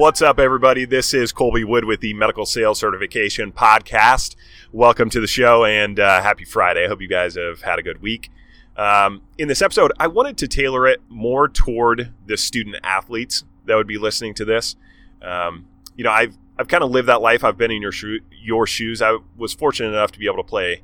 What's 0.00 0.22
up, 0.22 0.38
everybody? 0.38 0.86
This 0.86 1.12
is 1.12 1.30
Kolby 1.30 1.62
Wood 1.62 1.84
with 1.84 2.00
the 2.00 2.14
Medical 2.14 2.46
Sales 2.46 2.78
Certification 2.78 3.52
Podcast. 3.52 4.34
Welcome 4.72 5.10
to 5.10 5.20
the 5.20 5.26
show 5.26 5.66
and 5.66 6.00
uh, 6.00 6.22
happy 6.22 6.46
Friday. 6.46 6.86
I 6.86 6.88
hope 6.88 7.02
you 7.02 7.06
guys 7.06 7.34
have 7.34 7.60
had 7.60 7.78
a 7.78 7.82
good 7.82 8.00
week. 8.00 8.30
Um, 8.78 9.20
in 9.36 9.48
this 9.48 9.60
episode, 9.60 9.92
I 10.00 10.06
wanted 10.06 10.38
to 10.38 10.48
tailor 10.48 10.86
it 10.86 11.02
more 11.10 11.48
toward 11.48 12.14
the 12.24 12.38
student 12.38 12.76
athletes 12.82 13.44
that 13.66 13.74
would 13.74 13.86
be 13.86 13.98
listening 13.98 14.32
to 14.36 14.46
this. 14.46 14.74
Um, 15.20 15.66
you 15.96 16.04
know, 16.04 16.12
I've 16.12 16.34
I've 16.58 16.68
kind 16.68 16.82
of 16.82 16.90
lived 16.90 17.08
that 17.08 17.20
life. 17.20 17.44
I've 17.44 17.58
been 17.58 17.70
in 17.70 17.82
your 17.82 17.92
your 18.30 18.66
shoes. 18.66 19.02
I 19.02 19.18
was 19.36 19.52
fortunate 19.52 19.90
enough 19.90 20.12
to 20.12 20.18
be 20.18 20.24
able 20.24 20.38
to 20.38 20.48
play 20.48 20.82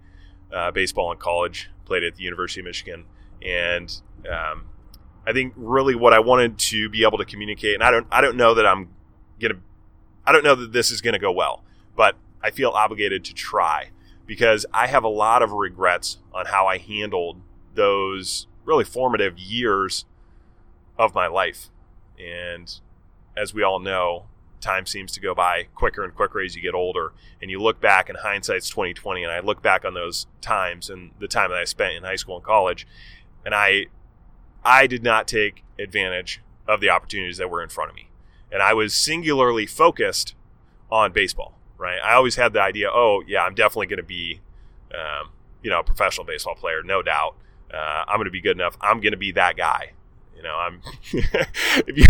uh, 0.52 0.72
baseball 0.72 1.10
in 1.10 1.16
college. 1.16 1.70
Played 1.86 2.04
at 2.04 2.16
the 2.16 2.22
University 2.22 2.60
of 2.60 2.66
Michigan, 2.66 3.06
and 3.40 3.98
um, 4.30 4.66
I 5.26 5.32
think 5.32 5.54
really 5.56 5.94
what 5.94 6.12
I 6.12 6.18
wanted 6.18 6.58
to 6.58 6.90
be 6.90 7.02
able 7.02 7.16
to 7.16 7.24
communicate, 7.24 7.72
and 7.72 7.82
I 7.82 7.90
don't 7.90 8.06
I 8.10 8.20
don't 8.20 8.36
know 8.36 8.52
that 8.52 8.66
I'm 8.66 8.90
gonna 9.40 9.60
I 10.26 10.32
don't 10.32 10.44
know 10.44 10.54
that 10.54 10.72
this 10.72 10.90
is 10.90 11.00
gonna 11.00 11.18
go 11.18 11.32
well, 11.32 11.62
but 11.96 12.16
I 12.42 12.50
feel 12.50 12.70
obligated 12.70 13.24
to 13.24 13.34
try 13.34 13.90
because 14.26 14.66
I 14.72 14.88
have 14.88 15.04
a 15.04 15.08
lot 15.08 15.42
of 15.42 15.52
regrets 15.52 16.18
on 16.32 16.46
how 16.46 16.66
I 16.66 16.78
handled 16.78 17.40
those 17.74 18.46
really 18.64 18.84
formative 18.84 19.38
years 19.38 20.04
of 20.98 21.14
my 21.14 21.26
life. 21.26 21.68
And 22.18 22.80
as 23.36 23.54
we 23.54 23.62
all 23.62 23.78
know, 23.78 24.26
time 24.60 24.86
seems 24.86 25.12
to 25.12 25.20
go 25.20 25.34
by 25.34 25.68
quicker 25.74 26.02
and 26.02 26.14
quicker 26.14 26.40
as 26.40 26.56
you 26.56 26.62
get 26.62 26.74
older. 26.74 27.12
And 27.40 27.50
you 27.50 27.60
look 27.60 27.80
back, 27.80 28.08
and 28.08 28.18
hindsight's 28.18 28.68
twenty 28.68 28.94
twenty. 28.94 29.22
And 29.22 29.32
I 29.32 29.40
look 29.40 29.62
back 29.62 29.84
on 29.84 29.94
those 29.94 30.26
times 30.40 30.90
and 30.90 31.12
the 31.20 31.28
time 31.28 31.50
that 31.50 31.58
I 31.58 31.64
spent 31.64 31.94
in 31.94 32.02
high 32.02 32.16
school 32.16 32.36
and 32.36 32.44
college, 32.44 32.86
and 33.44 33.54
I, 33.54 33.86
I 34.64 34.86
did 34.86 35.02
not 35.02 35.28
take 35.28 35.62
advantage 35.78 36.40
of 36.66 36.80
the 36.80 36.90
opportunities 36.90 37.36
that 37.36 37.50
were 37.50 37.62
in 37.62 37.68
front 37.68 37.90
of 37.90 37.96
me 37.96 38.08
and 38.52 38.62
I 38.62 38.74
was 38.74 38.94
singularly 38.94 39.66
focused 39.66 40.34
on 40.90 41.12
baseball. 41.12 41.54
Right, 41.78 41.98
I 42.02 42.14
always 42.14 42.36
had 42.36 42.54
the 42.54 42.62
idea, 42.62 42.88
oh 42.90 43.22
yeah, 43.26 43.42
I'm 43.42 43.54
definitely 43.54 43.88
going 43.88 43.98
to 43.98 44.02
be, 44.02 44.40
um, 44.94 45.30
you 45.62 45.70
know, 45.70 45.80
a 45.80 45.84
professional 45.84 46.24
baseball 46.24 46.54
player, 46.54 46.82
no 46.82 47.02
doubt. 47.02 47.36
Uh, 47.72 48.04
I'm 48.08 48.16
going 48.16 48.24
to 48.24 48.30
be 48.30 48.40
good 48.40 48.56
enough. 48.56 48.78
I'm 48.80 49.00
going 49.00 49.12
to 49.12 49.18
be 49.18 49.32
that 49.32 49.56
guy. 49.56 49.92
You 50.34 50.42
know, 50.42 50.54
I'm. 50.54 50.80
if 51.12 51.98
you 51.98 52.06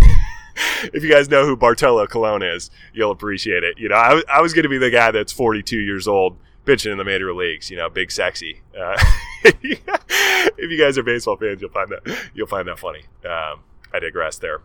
if 0.95 1.03
you 1.03 1.11
guys 1.11 1.29
know 1.29 1.45
who 1.47 1.57
Bartolo 1.57 2.07
Colon 2.07 2.43
is, 2.43 2.71
you'll 2.93 3.11
appreciate 3.11 3.65
it. 3.65 3.79
You 3.79 3.89
know, 3.89 3.97
I, 3.97 4.23
I 4.29 4.41
was 4.41 4.53
going 4.53 4.65
to 4.65 4.69
be 4.69 4.79
the 4.79 4.91
guy 4.91 5.11
that's 5.11 5.33
42 5.33 5.79
years 5.79 6.07
old 6.09 6.37
pitching 6.65 6.93
in 6.93 6.99
the 6.99 7.05
major 7.05 7.33
leagues. 7.33 7.71
You 7.71 7.77
know, 7.77 7.89
big 7.89 8.11
sexy. 8.11 8.63
Uh, 8.79 8.97
if 9.45 10.71
you 10.71 10.79
guys 10.79 10.99
are 10.99 11.03
baseball 11.03 11.37
fans, 11.37 11.61
you'll 11.61 11.71
find 11.71 11.91
that 11.91 12.19
you'll 12.35 12.47
find 12.47 12.69
that 12.69 12.79
funny. 12.79 13.05
Um, 13.25 13.61
I 13.93 13.99
digress 14.01 14.39
there. 14.39 14.61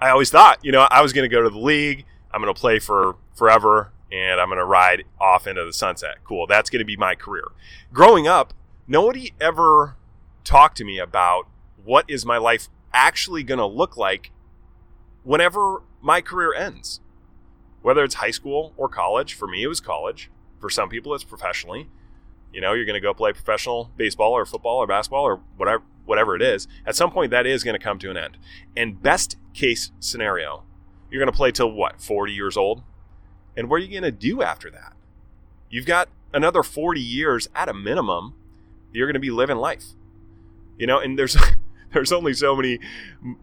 I 0.00 0.10
always 0.10 0.30
thought, 0.30 0.58
you 0.62 0.72
know, 0.72 0.86
I 0.90 1.02
was 1.02 1.12
going 1.12 1.28
to 1.28 1.34
go 1.34 1.42
to 1.42 1.50
the 1.50 1.58
league. 1.58 2.06
I'm 2.32 2.40
going 2.40 2.52
to 2.52 2.58
play 2.58 2.78
for 2.78 3.16
forever 3.34 3.92
and 4.10 4.40
I'm 4.40 4.48
going 4.48 4.58
to 4.58 4.64
ride 4.64 5.04
off 5.20 5.46
into 5.46 5.64
the 5.64 5.72
sunset. 5.72 6.18
Cool. 6.24 6.46
That's 6.46 6.70
going 6.70 6.80
to 6.80 6.84
be 6.86 6.96
my 6.96 7.14
career. 7.14 7.44
Growing 7.92 8.26
up, 8.26 8.54
nobody 8.88 9.32
ever 9.40 9.96
talked 10.42 10.76
to 10.78 10.84
me 10.84 10.98
about 10.98 11.46
what 11.84 12.04
is 12.08 12.24
my 12.24 12.38
life 12.38 12.68
actually 12.92 13.42
going 13.42 13.58
to 13.58 13.66
look 13.66 13.96
like 13.96 14.30
whenever 15.22 15.82
my 16.00 16.20
career 16.20 16.54
ends. 16.54 17.00
Whether 17.82 18.04
it's 18.04 18.16
high 18.16 18.30
school 18.30 18.72
or 18.76 18.88
college, 18.88 19.34
for 19.34 19.46
me 19.46 19.62
it 19.62 19.68
was 19.68 19.80
college. 19.80 20.30
For 20.60 20.70
some 20.70 20.88
people 20.88 21.14
it's 21.14 21.24
professionally. 21.24 21.88
You 22.52 22.60
know, 22.60 22.72
you're 22.72 22.84
going 22.84 22.94
to 22.94 23.00
go 23.00 23.14
play 23.14 23.32
professional 23.32 23.90
baseball 23.96 24.32
or 24.32 24.44
football 24.44 24.78
or 24.78 24.86
basketball 24.86 25.24
or 25.24 25.40
whatever 25.56 25.82
whatever 26.04 26.34
it 26.34 26.42
is, 26.42 26.66
at 26.86 26.96
some 26.96 27.10
point 27.10 27.30
that 27.30 27.46
is 27.46 27.64
going 27.64 27.78
to 27.78 27.82
come 27.82 27.98
to 27.98 28.10
an 28.10 28.16
end. 28.16 28.36
And 28.76 29.02
best 29.02 29.36
case 29.54 29.92
scenario, 30.00 30.64
you're 31.10 31.20
going 31.20 31.32
to 31.32 31.36
play 31.36 31.52
till 31.52 31.70
what, 31.70 32.00
40 32.00 32.32
years 32.32 32.56
old? 32.56 32.82
And 33.56 33.68
what 33.68 33.76
are 33.76 33.84
you 33.84 33.90
going 34.00 34.10
to 34.10 34.16
do 34.16 34.42
after 34.42 34.70
that? 34.70 34.94
You've 35.68 35.86
got 35.86 36.08
another 36.32 36.62
40 36.62 37.00
years 37.00 37.48
at 37.54 37.68
a 37.68 37.74
minimum 37.74 38.34
you're 38.92 39.06
going 39.06 39.14
to 39.14 39.20
be 39.20 39.30
living 39.30 39.56
life. 39.56 39.84
You 40.78 40.86
know, 40.86 40.98
and 40.98 41.18
there's 41.18 41.36
there's 41.92 42.12
only 42.12 42.34
so 42.34 42.56
many 42.56 42.78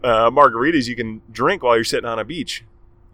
uh, 0.02 0.30
margaritas 0.30 0.88
you 0.88 0.96
can 0.96 1.22
drink 1.30 1.62
while 1.62 1.76
you're 1.76 1.84
sitting 1.84 2.08
on 2.08 2.18
a 2.18 2.24
beach. 2.24 2.64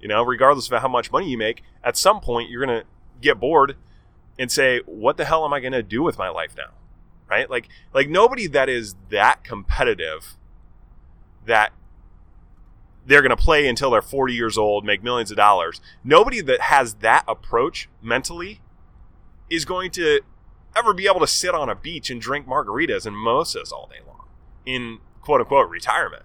You 0.01 0.09
know, 0.09 0.23
regardless 0.23 0.71
of 0.71 0.81
how 0.81 0.89
much 0.89 1.11
money 1.11 1.31
you 1.31 1.39
make, 1.39 1.63
at 1.83 1.97
some 1.97 2.21
point 2.21 2.51
you're 2.51 2.65
going 2.65 2.81
to 2.81 2.87
get 3.21 3.41
bored 3.41 3.77
and 4.39 4.51
say, 4.51 4.81
"What 4.87 5.17
the 5.17 5.25
hell 5.25 5.45
am 5.45 5.53
I 5.53 5.61
going 5.61 5.73
to 5.73 5.83
do 5.83 6.03
with 6.03 6.19
my 6.19 6.29
life 6.29 6.55
now?" 6.57 6.73
Right? 7.35 7.51
Like 7.51 7.69
like 7.93 8.09
nobody 8.09 8.47
that 8.49 8.69
is 8.69 8.95
that 9.11 9.45
competitive 9.45 10.37
that 11.47 11.73
they're 13.07 13.21
going 13.23 13.37
to 13.37 13.37
play 13.37 13.67
until 13.67 13.91
they're 13.91 14.01
40 14.01 14.33
years 14.33 14.57
old, 14.57 14.85
make 14.85 15.03
millions 15.03 15.31
of 15.31 15.37
dollars. 15.37 15.81
Nobody 16.03 16.41
that 16.41 16.61
has 16.63 16.95
that 16.95 17.25
approach 17.29 17.89
mentally 18.01 18.61
is 19.51 19.65
going 19.67 19.91
to 19.93 20.21
ever 20.75 20.95
be 20.95 21.07
able 21.07 21.21
to 21.21 21.27
sit 21.27 21.55
on 21.55 21.69
a 21.69 21.75
beach 21.75 22.09
and 22.09 22.21
drink 22.21 22.47
margaritas 22.47 23.05
and 23.05 23.15
mimosas 23.15 23.71
all 23.71 23.89
day 23.89 24.01
long 24.07 24.27
in 24.65 24.99
quote 25.21 25.41
unquote 25.41 25.69
retirement. 25.69 26.23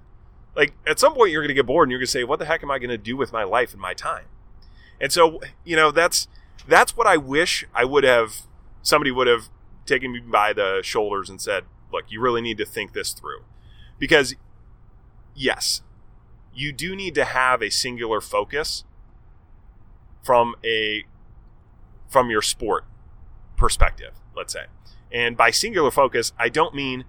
Like 0.55 0.73
at 0.87 0.99
some 0.99 1.13
point 1.13 1.31
you're 1.31 1.41
going 1.41 1.49
to 1.49 1.53
get 1.53 1.65
bored 1.65 1.87
and 1.87 1.91
you're 1.91 1.99
going 1.99 2.07
to 2.07 2.11
say, 2.11 2.23
"What 2.23 2.39
the 2.39 2.45
heck 2.45 2.63
am 2.63 2.71
I 2.71 2.79
going 2.79 2.89
to 2.89 2.97
do 2.97 3.17
with 3.17 3.33
my 3.33 3.43
life 3.43 3.73
and 3.73 3.81
my 3.81 3.93
time?" 3.93 4.25
And 5.01 5.11
so, 5.11 5.39
you 5.63 5.75
know, 5.75 5.91
that's 5.91 6.27
that's 6.67 6.95
what 6.95 7.07
I 7.07 7.17
wish 7.17 7.65
I 7.73 7.83
would 7.85 8.03
have 8.03 8.41
somebody 8.81 9.11
would 9.11 9.27
have 9.27 9.49
taken 9.89 10.13
me 10.13 10.19
by 10.19 10.53
the 10.53 10.79
shoulders 10.83 11.29
and 11.29 11.41
said, 11.41 11.65
look, 11.91 12.05
you 12.09 12.21
really 12.21 12.41
need 12.41 12.57
to 12.59 12.65
think 12.65 12.93
this 12.93 13.11
through. 13.11 13.43
Because, 13.97 14.35
yes, 15.35 15.81
you 16.53 16.71
do 16.71 16.95
need 16.95 17.15
to 17.15 17.25
have 17.25 17.61
a 17.61 17.69
singular 17.69 18.21
focus 18.21 18.83
from 20.23 20.55
a 20.63 21.05
from 22.09 22.29
your 22.29 22.41
sport 22.41 22.85
perspective 23.55 24.13
let's 24.35 24.53
say. 24.53 24.65
And 25.11 25.35
by 25.37 25.51
singular 25.51 25.91
focus 25.91 26.33
i 26.37 26.49
don't 26.49 26.75
mean 26.75 27.05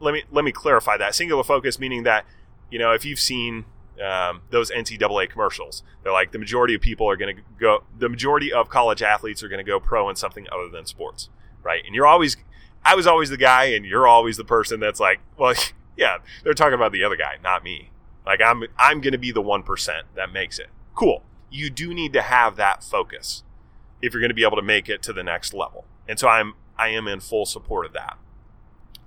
let 0.00 0.12
me 0.12 0.24
let 0.30 0.44
me 0.44 0.52
clarify 0.52 0.96
that. 0.96 1.14
Singular 1.14 1.44
focus 1.44 1.78
meaning 1.78 2.02
that 2.02 2.24
you 2.70 2.78
know 2.78 2.92
if 2.92 3.04
you've 3.04 3.20
seen 3.20 3.64
um, 4.02 4.42
those 4.50 4.70
ncaa 4.70 5.30
commercials 5.30 5.82
they're 6.02 6.12
like 6.12 6.32
the 6.32 6.38
majority 6.38 6.74
of 6.74 6.80
people 6.80 7.08
are 7.08 7.16
going 7.16 7.36
to 7.36 7.42
go 7.60 7.84
the 7.96 8.08
majority 8.08 8.52
of 8.52 8.68
college 8.68 9.02
athletes 9.02 9.42
are 9.42 9.48
going 9.48 9.64
to 9.64 9.70
go 9.70 9.78
pro 9.78 10.08
in 10.08 10.16
something 10.16 10.46
other 10.50 10.68
than 10.68 10.86
sports 10.86 11.28
right? 11.62 11.82
And 11.84 11.94
you're 11.94 12.06
always, 12.06 12.36
I 12.84 12.94
was 12.94 13.06
always 13.06 13.30
the 13.30 13.36
guy, 13.36 13.64
and 13.66 13.84
you're 13.84 14.06
always 14.06 14.36
the 14.36 14.44
person 14.44 14.80
that's 14.80 15.00
like, 15.00 15.20
well, 15.36 15.54
yeah, 15.96 16.18
they're 16.42 16.54
talking 16.54 16.74
about 16.74 16.92
the 16.92 17.04
other 17.04 17.16
guy, 17.16 17.36
not 17.42 17.64
me. 17.64 17.90
Like 18.24 18.40
I'm, 18.40 18.64
I'm 18.78 19.00
going 19.00 19.12
to 19.12 19.18
be 19.18 19.32
the 19.32 19.42
one 19.42 19.62
percent 19.62 20.06
that 20.14 20.32
makes 20.32 20.58
it. 20.58 20.68
Cool. 20.94 21.22
You 21.50 21.70
do 21.70 21.92
need 21.92 22.12
to 22.12 22.22
have 22.22 22.56
that 22.56 22.82
focus 22.84 23.42
if 24.00 24.12
you're 24.12 24.20
going 24.20 24.30
to 24.30 24.34
be 24.34 24.44
able 24.44 24.56
to 24.56 24.62
make 24.62 24.88
it 24.88 25.02
to 25.02 25.12
the 25.12 25.22
next 25.22 25.52
level. 25.52 25.84
And 26.08 26.18
so 26.18 26.28
I'm, 26.28 26.54
I 26.78 26.88
am 26.88 27.06
in 27.06 27.20
full 27.20 27.46
support 27.46 27.86
of 27.86 27.92
that. 27.92 28.18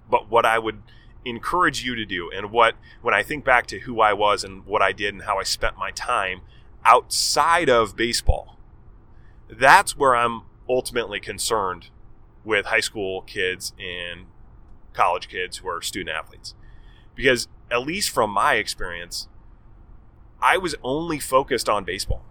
But 0.09 0.29
what 0.29 0.45
I 0.45 0.59
would 0.59 0.83
encourage 1.25 1.83
you 1.83 1.95
to 1.95 2.05
do, 2.05 2.29
and 2.31 2.51
what 2.51 2.75
when 3.01 3.13
I 3.13 3.23
think 3.23 3.43
back 3.43 3.65
to 3.67 3.79
who 3.79 3.99
I 3.99 4.13
was 4.13 4.43
and 4.43 4.65
what 4.65 4.81
I 4.81 4.91
did 4.91 5.13
and 5.13 5.23
how 5.23 5.39
I 5.39 5.43
spent 5.43 5.77
my 5.77 5.91
time 5.91 6.41
outside 6.83 7.69
of 7.69 7.95
baseball, 7.95 8.59
that's 9.49 9.97
where 9.97 10.15
I'm 10.15 10.43
ultimately 10.69 11.19
concerned 11.19 11.89
with 12.45 12.67
high 12.67 12.79
school 12.79 13.21
kids 13.21 13.73
and 13.79 14.27
college 14.93 15.27
kids 15.27 15.57
who 15.57 15.67
are 15.67 15.81
student 15.81 16.15
athletes. 16.15 16.53
Because, 17.15 17.47
at 17.71 17.81
least 17.81 18.11
from 18.11 18.29
my 18.29 18.55
experience, 18.55 19.27
I 20.41 20.57
was 20.57 20.75
only 20.83 21.19
focused 21.19 21.67
on 21.67 21.83
baseball. 21.83 22.23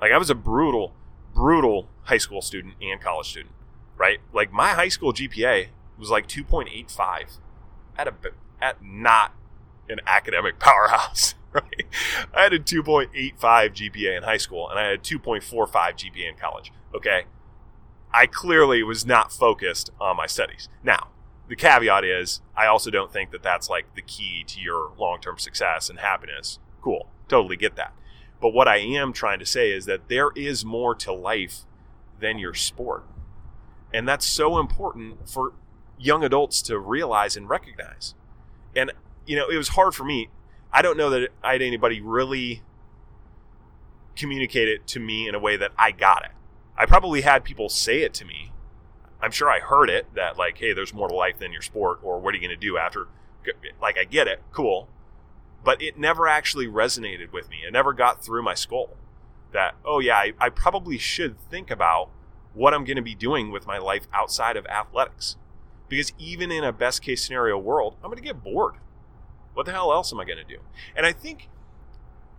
Like, 0.00 0.12
I 0.12 0.18
was 0.18 0.30
a 0.30 0.34
brutal, 0.34 0.94
brutal 1.34 1.88
high 2.04 2.18
school 2.18 2.42
student 2.42 2.74
and 2.82 3.00
college 3.00 3.30
student, 3.30 3.54
right? 3.96 4.18
Like, 4.32 4.52
my 4.52 4.70
high 4.70 4.88
school 4.88 5.12
GPA 5.12 5.68
was 5.98 6.10
like 6.10 6.26
2.85 6.26 7.38
at 7.96 8.08
a 8.08 8.14
at 8.62 8.82
not 8.82 9.34
an 9.88 10.00
academic 10.06 10.58
powerhouse, 10.58 11.34
right? 11.52 11.86
I 12.34 12.42
had 12.42 12.52
a 12.52 12.58
2.85 12.58 13.38
GPA 13.38 14.16
in 14.16 14.22
high 14.22 14.38
school 14.38 14.68
and 14.68 14.78
I 14.78 14.90
had 14.90 15.02
2.45 15.02 15.70
GPA 15.70 16.30
in 16.30 16.36
college. 16.36 16.72
Okay 16.94 17.24
I 18.12 18.26
clearly 18.26 18.82
was 18.82 19.06
not 19.06 19.32
focused 19.32 19.90
on 20.00 20.16
my 20.16 20.26
studies. 20.26 20.68
Now, 20.82 21.08
the 21.48 21.56
caveat 21.56 22.04
is 22.04 22.40
I 22.56 22.66
also 22.66 22.90
don't 22.90 23.12
think 23.12 23.30
that 23.32 23.42
that's 23.42 23.68
like 23.68 23.94
the 23.94 24.02
key 24.02 24.44
to 24.46 24.60
your 24.60 24.92
long 24.98 25.20
term 25.20 25.38
success 25.38 25.90
and 25.90 25.98
happiness. 25.98 26.58
Cool. 26.80 27.08
Totally 27.28 27.56
get 27.56 27.76
that. 27.76 27.92
But 28.40 28.54
what 28.54 28.68
I 28.68 28.78
am 28.78 29.12
trying 29.12 29.38
to 29.40 29.46
say 29.46 29.70
is 29.70 29.84
that 29.86 30.08
there 30.08 30.30
is 30.34 30.64
more 30.64 30.94
to 30.96 31.12
life 31.12 31.64
than 32.20 32.38
your 32.38 32.54
sport. 32.54 33.04
And 33.92 34.08
that's 34.08 34.26
so 34.26 34.58
important 34.58 35.28
for 35.28 35.52
young 35.98 36.24
adults 36.24 36.62
to 36.62 36.78
realize 36.78 37.36
and 37.36 37.48
recognize. 37.48 38.14
And, 38.74 38.92
you 39.26 39.36
know, 39.36 39.48
it 39.48 39.56
was 39.56 39.68
hard 39.68 39.94
for 39.94 40.04
me. 40.04 40.28
I 40.72 40.82
don't 40.82 40.96
know 40.96 41.10
that 41.10 41.30
I 41.42 41.52
had 41.52 41.62
anybody 41.62 42.00
really 42.00 42.62
communicate 44.16 44.68
it 44.68 44.86
to 44.88 45.00
me 45.00 45.28
in 45.28 45.34
a 45.34 45.38
way 45.38 45.56
that 45.56 45.72
I 45.76 45.90
got 45.90 46.24
it. 46.24 46.30
I 46.80 46.86
probably 46.86 47.20
had 47.20 47.44
people 47.44 47.68
say 47.68 48.00
it 48.00 48.14
to 48.14 48.24
me. 48.24 48.52
I'm 49.20 49.32
sure 49.32 49.50
I 49.50 49.60
heard 49.60 49.90
it 49.90 50.14
that, 50.14 50.38
like, 50.38 50.56
hey, 50.56 50.72
there's 50.72 50.94
more 50.94 51.08
to 51.08 51.14
life 51.14 51.38
than 51.38 51.52
your 51.52 51.60
sport, 51.60 52.00
or 52.02 52.18
what 52.18 52.32
are 52.32 52.38
you 52.38 52.40
going 52.40 52.58
to 52.58 52.66
do 52.66 52.78
after? 52.78 53.06
Like, 53.82 53.98
I 53.98 54.04
get 54.04 54.26
it, 54.26 54.42
cool. 54.50 54.88
But 55.62 55.82
it 55.82 55.98
never 55.98 56.26
actually 56.26 56.66
resonated 56.66 57.34
with 57.34 57.50
me. 57.50 57.58
It 57.66 57.72
never 57.74 57.92
got 57.92 58.24
through 58.24 58.42
my 58.42 58.54
skull 58.54 58.96
that, 59.52 59.74
oh, 59.84 59.98
yeah, 59.98 60.14
I, 60.16 60.32
I 60.40 60.48
probably 60.48 60.96
should 60.96 61.38
think 61.50 61.70
about 61.70 62.08
what 62.54 62.72
I'm 62.72 62.84
going 62.84 62.96
to 62.96 63.02
be 63.02 63.14
doing 63.14 63.50
with 63.50 63.66
my 63.66 63.76
life 63.76 64.08
outside 64.14 64.56
of 64.56 64.64
athletics. 64.64 65.36
Because 65.86 66.14
even 66.16 66.50
in 66.50 66.64
a 66.64 66.72
best 66.72 67.02
case 67.02 67.22
scenario 67.22 67.58
world, 67.58 67.96
I'm 67.96 68.08
going 68.10 68.22
to 68.22 68.26
get 68.26 68.42
bored. 68.42 68.76
What 69.52 69.66
the 69.66 69.72
hell 69.72 69.92
else 69.92 70.14
am 70.14 70.20
I 70.20 70.24
going 70.24 70.38
to 70.38 70.44
do? 70.44 70.62
And 70.96 71.04
I 71.04 71.12
think 71.12 71.50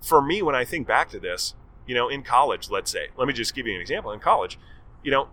for 0.01 0.19
me, 0.19 0.41
when 0.41 0.55
I 0.55 0.65
think 0.65 0.87
back 0.87 1.09
to 1.09 1.19
this, 1.19 1.53
you 1.85 1.95
know, 1.95 2.09
in 2.09 2.23
college, 2.23 2.69
let's 2.69 2.91
say, 2.91 3.07
let 3.17 3.27
me 3.27 3.33
just 3.33 3.55
give 3.55 3.67
you 3.67 3.75
an 3.75 3.81
example. 3.81 4.11
In 4.11 4.19
college, 4.19 4.59
you 5.03 5.11
know, 5.11 5.29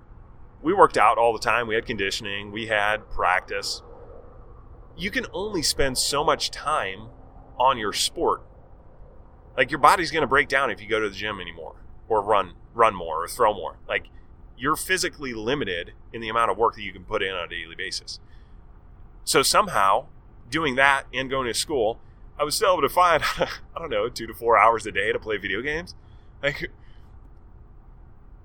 we 0.62 0.72
worked 0.72 0.96
out 0.96 1.18
all 1.18 1.32
the 1.32 1.38
time. 1.38 1.66
We 1.66 1.74
had 1.74 1.86
conditioning, 1.86 2.52
we 2.52 2.66
had 2.66 3.08
practice. 3.10 3.82
You 4.96 5.10
can 5.10 5.26
only 5.32 5.62
spend 5.62 5.98
so 5.98 6.24
much 6.24 6.50
time 6.50 7.08
on 7.58 7.78
your 7.78 7.92
sport. 7.92 8.42
Like 9.56 9.70
your 9.70 9.80
body's 9.80 10.10
going 10.10 10.22
to 10.22 10.28
break 10.28 10.48
down 10.48 10.70
if 10.70 10.80
you 10.80 10.88
go 10.88 11.00
to 11.00 11.08
the 11.08 11.14
gym 11.14 11.40
anymore 11.40 11.76
or 12.08 12.22
run 12.22 12.54
run 12.74 12.94
more 12.94 13.24
or 13.24 13.28
throw 13.28 13.52
more. 13.54 13.78
Like 13.88 14.06
you're 14.56 14.76
physically 14.76 15.32
limited 15.32 15.92
in 16.12 16.20
the 16.20 16.28
amount 16.28 16.50
of 16.50 16.56
work 16.56 16.74
that 16.74 16.82
you 16.82 16.92
can 16.92 17.04
put 17.04 17.22
in 17.22 17.32
on 17.32 17.44
a 17.44 17.48
daily 17.48 17.74
basis. 17.76 18.20
So 19.24 19.42
somehow, 19.42 20.06
doing 20.50 20.76
that 20.76 21.04
and 21.12 21.28
going 21.28 21.46
to 21.46 21.54
school, 21.54 22.00
I 22.38 22.44
was 22.44 22.54
still 22.54 22.72
able 22.72 22.82
to 22.82 22.88
find, 22.88 23.22
I 23.38 23.48
don't 23.78 23.90
know, 23.90 24.08
two 24.08 24.26
to 24.26 24.34
four 24.34 24.56
hours 24.56 24.86
a 24.86 24.92
day 24.92 25.12
to 25.12 25.18
play 25.18 25.36
video 25.36 25.60
games. 25.60 25.94
Like, 26.42 26.70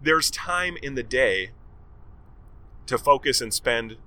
there's 0.01 0.29
time 0.29 0.77
in 0.81 0.95
the 0.95 1.03
day 1.03 1.51
to 2.85 2.97
focus 2.97 3.39
and 3.41 3.53
spend 3.53 3.97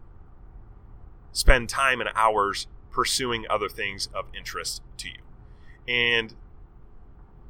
spend 1.32 1.68
time 1.68 2.00
and 2.00 2.10
hours 2.14 2.66
pursuing 2.90 3.44
other 3.50 3.68
things 3.68 4.08
of 4.14 4.26
interest 4.34 4.80
to 4.96 5.08
you. 5.08 5.18
And 5.86 6.34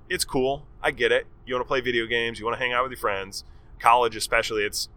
it's 0.09 0.25
cool. 0.25 0.67
I 0.83 0.91
get 0.91 1.13
it. 1.13 1.27
You 1.47 1.55
want 1.55 1.65
to 1.65 1.69
play 1.69 1.81
video 1.81 2.07
games, 2.07 2.39
you 2.39 2.45
want 2.45 2.59
to 2.59 2.63
hang 2.63 2.73
out 2.73 2.83
with 2.83 2.93
your 2.93 2.99
friends. 2.99 3.45
College 3.79 4.17
especially 4.17 4.63
it's 4.63 4.89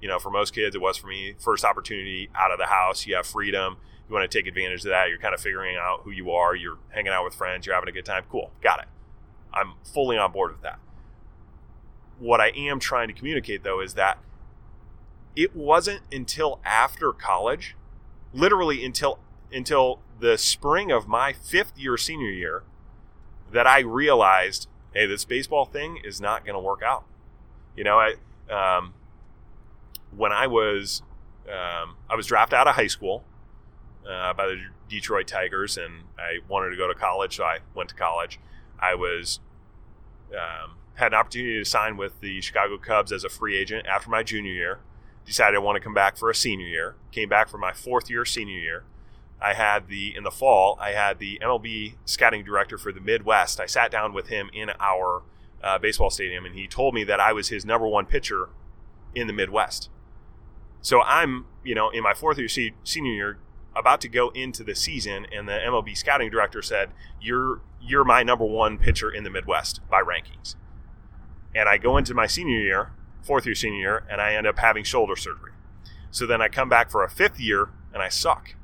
you 0.00 0.08
know 0.08 0.18
for 0.18 0.30
most 0.30 0.54
kids 0.54 0.76
it 0.76 0.80
was 0.80 0.96
for 0.96 1.06
me 1.06 1.34
first 1.38 1.64
opportunity 1.64 2.28
out 2.34 2.50
of 2.50 2.58
the 2.58 2.66
house. 2.66 3.06
You 3.06 3.16
have 3.16 3.26
freedom. 3.26 3.76
You 4.08 4.14
want 4.14 4.30
to 4.30 4.38
take 4.38 4.46
advantage 4.46 4.80
of 4.80 4.90
that. 4.90 5.08
You're 5.08 5.18
kind 5.18 5.34
of 5.34 5.40
figuring 5.40 5.76
out 5.76 6.02
who 6.04 6.10
you 6.10 6.30
are. 6.30 6.54
You're 6.54 6.78
hanging 6.90 7.12
out 7.12 7.24
with 7.24 7.34
friends. 7.34 7.66
You're 7.66 7.74
having 7.74 7.88
a 7.88 7.92
good 7.92 8.04
time. 8.04 8.24
Cool. 8.30 8.52
Got 8.62 8.80
it. 8.80 8.86
I'm 9.52 9.74
fully 9.92 10.16
on 10.16 10.30
board 10.32 10.52
with 10.52 10.62
that 10.62 10.78
what 12.18 12.40
i 12.40 12.48
am 12.48 12.78
trying 12.78 13.08
to 13.08 13.14
communicate 13.14 13.62
though 13.62 13.80
is 13.80 13.94
that 13.94 14.18
it 15.34 15.54
wasn't 15.54 16.00
until 16.10 16.60
after 16.64 17.12
college 17.12 17.76
literally 18.32 18.84
until 18.84 19.18
until 19.52 20.00
the 20.18 20.36
spring 20.38 20.90
of 20.90 21.06
my 21.06 21.32
fifth 21.32 21.78
year 21.78 21.96
senior 21.96 22.30
year 22.30 22.62
that 23.52 23.66
i 23.66 23.80
realized 23.80 24.68
hey 24.94 25.06
this 25.06 25.24
baseball 25.24 25.64
thing 25.64 25.98
is 26.04 26.20
not 26.20 26.44
going 26.44 26.54
to 26.54 26.60
work 26.60 26.82
out 26.82 27.04
you 27.76 27.84
know, 27.84 27.98
I 27.98 28.14
um, 28.50 28.94
when 30.16 30.32
I 30.32 30.46
was 30.46 31.02
um, 31.46 31.96
I 32.08 32.16
was 32.16 32.26
drafted 32.26 32.58
out 32.58 32.66
of 32.66 32.74
high 32.74 32.86
school 32.86 33.22
uh, 34.08 34.32
by 34.32 34.46
the 34.46 34.56
Detroit 34.88 35.28
Tigers, 35.28 35.76
and 35.76 36.04
I 36.18 36.38
wanted 36.48 36.70
to 36.70 36.76
go 36.76 36.88
to 36.88 36.94
college, 36.94 37.36
so 37.36 37.44
I 37.44 37.58
went 37.74 37.90
to 37.90 37.94
college. 37.94 38.40
I 38.80 38.94
was 38.94 39.40
um, 40.32 40.76
had 40.96 41.12
an 41.12 41.18
opportunity 41.18 41.58
to 41.58 41.64
sign 41.64 41.96
with 41.96 42.20
the 42.20 42.40
Chicago 42.40 42.78
Cubs 42.78 43.12
as 43.12 43.24
a 43.24 43.28
free 43.28 43.56
agent 43.56 43.86
after 43.86 44.10
my 44.10 44.22
junior 44.22 44.52
year. 44.52 44.80
Decided 45.24 45.56
I 45.56 45.60
want 45.60 45.76
to 45.76 45.80
come 45.80 45.94
back 45.94 46.16
for 46.16 46.30
a 46.30 46.34
senior 46.34 46.66
year. 46.66 46.96
Came 47.12 47.28
back 47.28 47.48
for 47.48 47.58
my 47.58 47.72
fourth 47.72 48.08
year 48.10 48.24
senior 48.24 48.58
year. 48.58 48.84
I 49.40 49.54
had 49.54 49.88
the 49.88 50.16
in 50.16 50.24
the 50.24 50.30
fall. 50.30 50.78
I 50.80 50.90
had 50.90 51.18
the 51.18 51.38
MLB 51.42 51.96
scouting 52.04 52.44
director 52.44 52.78
for 52.78 52.92
the 52.92 53.00
Midwest. 53.00 53.60
I 53.60 53.66
sat 53.66 53.90
down 53.90 54.12
with 54.12 54.28
him 54.28 54.50
in 54.54 54.70
our 54.80 55.22
uh, 55.62 55.78
baseball 55.78 56.10
stadium, 56.10 56.44
and 56.44 56.54
he 56.54 56.66
told 56.66 56.94
me 56.94 57.04
that 57.04 57.20
I 57.20 57.32
was 57.32 57.48
his 57.48 57.66
number 57.66 57.86
one 57.86 58.06
pitcher 58.06 58.48
in 59.14 59.26
the 59.26 59.32
Midwest. 59.32 59.90
So 60.80 61.02
I'm, 61.02 61.46
you 61.64 61.74
know, 61.74 61.90
in 61.90 62.02
my 62.02 62.14
fourth 62.14 62.38
year 62.38 62.48
senior 62.48 63.12
year, 63.12 63.38
about 63.74 64.00
to 64.02 64.08
go 64.08 64.30
into 64.30 64.64
the 64.64 64.74
season, 64.74 65.26
and 65.30 65.48
the 65.48 65.52
MLB 65.52 65.96
scouting 65.96 66.30
director 66.30 66.62
said, 66.62 66.90
"You're 67.20 67.60
you're 67.80 68.04
my 68.04 68.22
number 68.22 68.44
one 68.46 68.78
pitcher 68.78 69.10
in 69.10 69.24
the 69.24 69.30
Midwest 69.30 69.80
by 69.90 70.00
rankings." 70.00 70.54
And 71.56 71.68
I 71.68 71.78
go 71.78 71.96
into 71.96 72.14
my 72.14 72.26
senior 72.26 72.58
year, 72.58 72.92
fourth 73.22 73.46
year 73.46 73.54
senior 73.54 73.78
year, 73.78 74.04
and 74.10 74.20
I 74.20 74.34
end 74.34 74.46
up 74.46 74.58
having 74.58 74.84
shoulder 74.84 75.16
surgery. 75.16 75.52
So 76.10 76.26
then 76.26 76.40
I 76.42 76.48
come 76.48 76.68
back 76.68 76.90
for 76.90 77.02
a 77.02 77.10
fifth 77.10 77.40
year, 77.40 77.70
and 77.92 78.02
I 78.02 78.08
suck. 78.08 78.54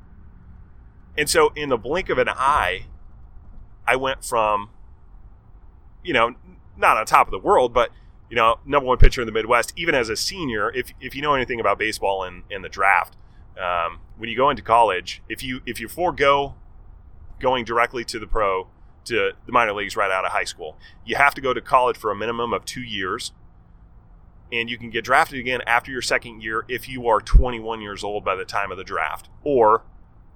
And 1.17 1.29
so 1.29 1.51
in 1.55 1.69
the 1.69 1.77
blink 1.77 2.09
of 2.09 2.17
an 2.17 2.29
eye, 2.29 2.87
I 3.87 3.95
went 3.95 4.23
from, 4.23 4.69
you 6.03 6.13
know, 6.13 6.35
not 6.77 6.97
on 6.97 7.05
top 7.05 7.27
of 7.27 7.31
the 7.31 7.39
world, 7.39 7.73
but 7.73 7.91
you 8.29 8.35
know, 8.35 8.57
number 8.65 8.87
one 8.87 8.97
pitcher 8.97 9.21
in 9.21 9.27
the 9.27 9.31
Midwest, 9.31 9.73
even 9.75 9.93
as 9.93 10.09
a 10.09 10.15
senior. 10.15 10.71
If, 10.71 10.91
if 10.99 11.15
you 11.15 11.21
know 11.21 11.35
anything 11.35 11.59
about 11.59 11.77
baseball 11.77 12.23
and, 12.23 12.41
and 12.49 12.63
the 12.63 12.69
draft, 12.69 13.15
um, 13.61 13.99
when 14.17 14.27
you 14.27 14.35
go 14.35 14.49
into 14.49 14.63
college, 14.63 15.21
if 15.29 15.43
you 15.43 15.61
if 15.67 15.79
you 15.79 15.87
forego 15.87 16.55
going 17.39 17.63
directly 17.65 18.03
to 18.05 18.17
the 18.17 18.25
pro 18.25 18.67
to 19.05 19.31
the 19.45 19.51
minor 19.51 19.73
leagues 19.73 19.95
right 19.95 20.11
out 20.11 20.25
of 20.25 20.31
high 20.31 20.43
school, 20.43 20.77
you 21.05 21.15
have 21.15 21.33
to 21.35 21.41
go 21.41 21.53
to 21.53 21.61
college 21.61 21.97
for 21.97 22.11
a 22.11 22.15
minimum 22.15 22.53
of 22.53 22.65
two 22.65 22.81
years, 22.81 23.31
and 24.51 24.69
you 24.69 24.77
can 24.77 24.89
get 24.89 25.03
drafted 25.03 25.39
again 25.39 25.61
after 25.65 25.91
your 25.91 26.01
second 26.01 26.41
year 26.41 26.65
if 26.67 26.87
you 26.87 27.07
are 27.07 27.19
21 27.19 27.81
years 27.81 28.03
old 28.03 28.23
by 28.23 28.35
the 28.35 28.45
time 28.45 28.71
of 28.71 28.77
the 28.77 28.83
draft, 28.83 29.29
or 29.43 29.83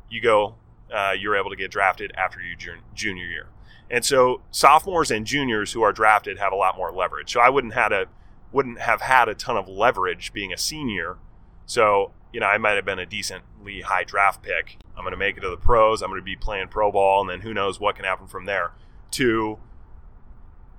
you 0.09 0.21
go 0.21 0.55
uh, 0.93 1.13
you're 1.17 1.35
able 1.35 1.49
to 1.49 1.55
get 1.55 1.69
drafted 1.69 2.11
after 2.15 2.39
your 2.41 2.77
junior 2.95 3.25
year. 3.25 3.47
And 3.89 4.03
so 4.03 4.41
sophomores 4.51 5.11
and 5.11 5.25
juniors 5.25 5.73
who 5.73 5.81
are 5.81 5.93
drafted 5.93 6.37
have 6.39 6.51
a 6.51 6.55
lot 6.55 6.77
more 6.77 6.91
leverage. 6.91 7.31
So 7.31 7.39
I 7.39 7.49
wouldn't 7.49 7.73
had 7.73 7.91
a 7.91 8.07
wouldn't 8.51 8.79
have 8.79 9.01
had 9.01 9.27
a 9.27 9.35
ton 9.35 9.57
of 9.57 9.67
leverage 9.67 10.33
being 10.33 10.53
a 10.53 10.57
senior. 10.57 11.17
So, 11.65 12.11
you 12.33 12.39
know, 12.39 12.45
I 12.45 12.57
might 12.57 12.75
have 12.75 12.85
been 12.85 12.99
a 12.99 13.05
decently 13.05 13.81
high 13.81 14.03
draft 14.03 14.43
pick. 14.43 14.77
I'm 14.95 15.03
going 15.03 15.11
to 15.11 15.17
make 15.17 15.37
it 15.37 15.41
to 15.41 15.49
the 15.49 15.57
pros. 15.57 16.01
I'm 16.01 16.09
going 16.09 16.21
to 16.21 16.25
be 16.25 16.35
playing 16.35 16.67
pro 16.67 16.91
ball 16.91 17.21
and 17.21 17.29
then 17.29 17.41
who 17.41 17.53
knows 17.53 17.79
what 17.79 17.95
can 17.95 18.05
happen 18.05 18.27
from 18.27 18.45
there. 18.45 18.71
To 19.11 19.59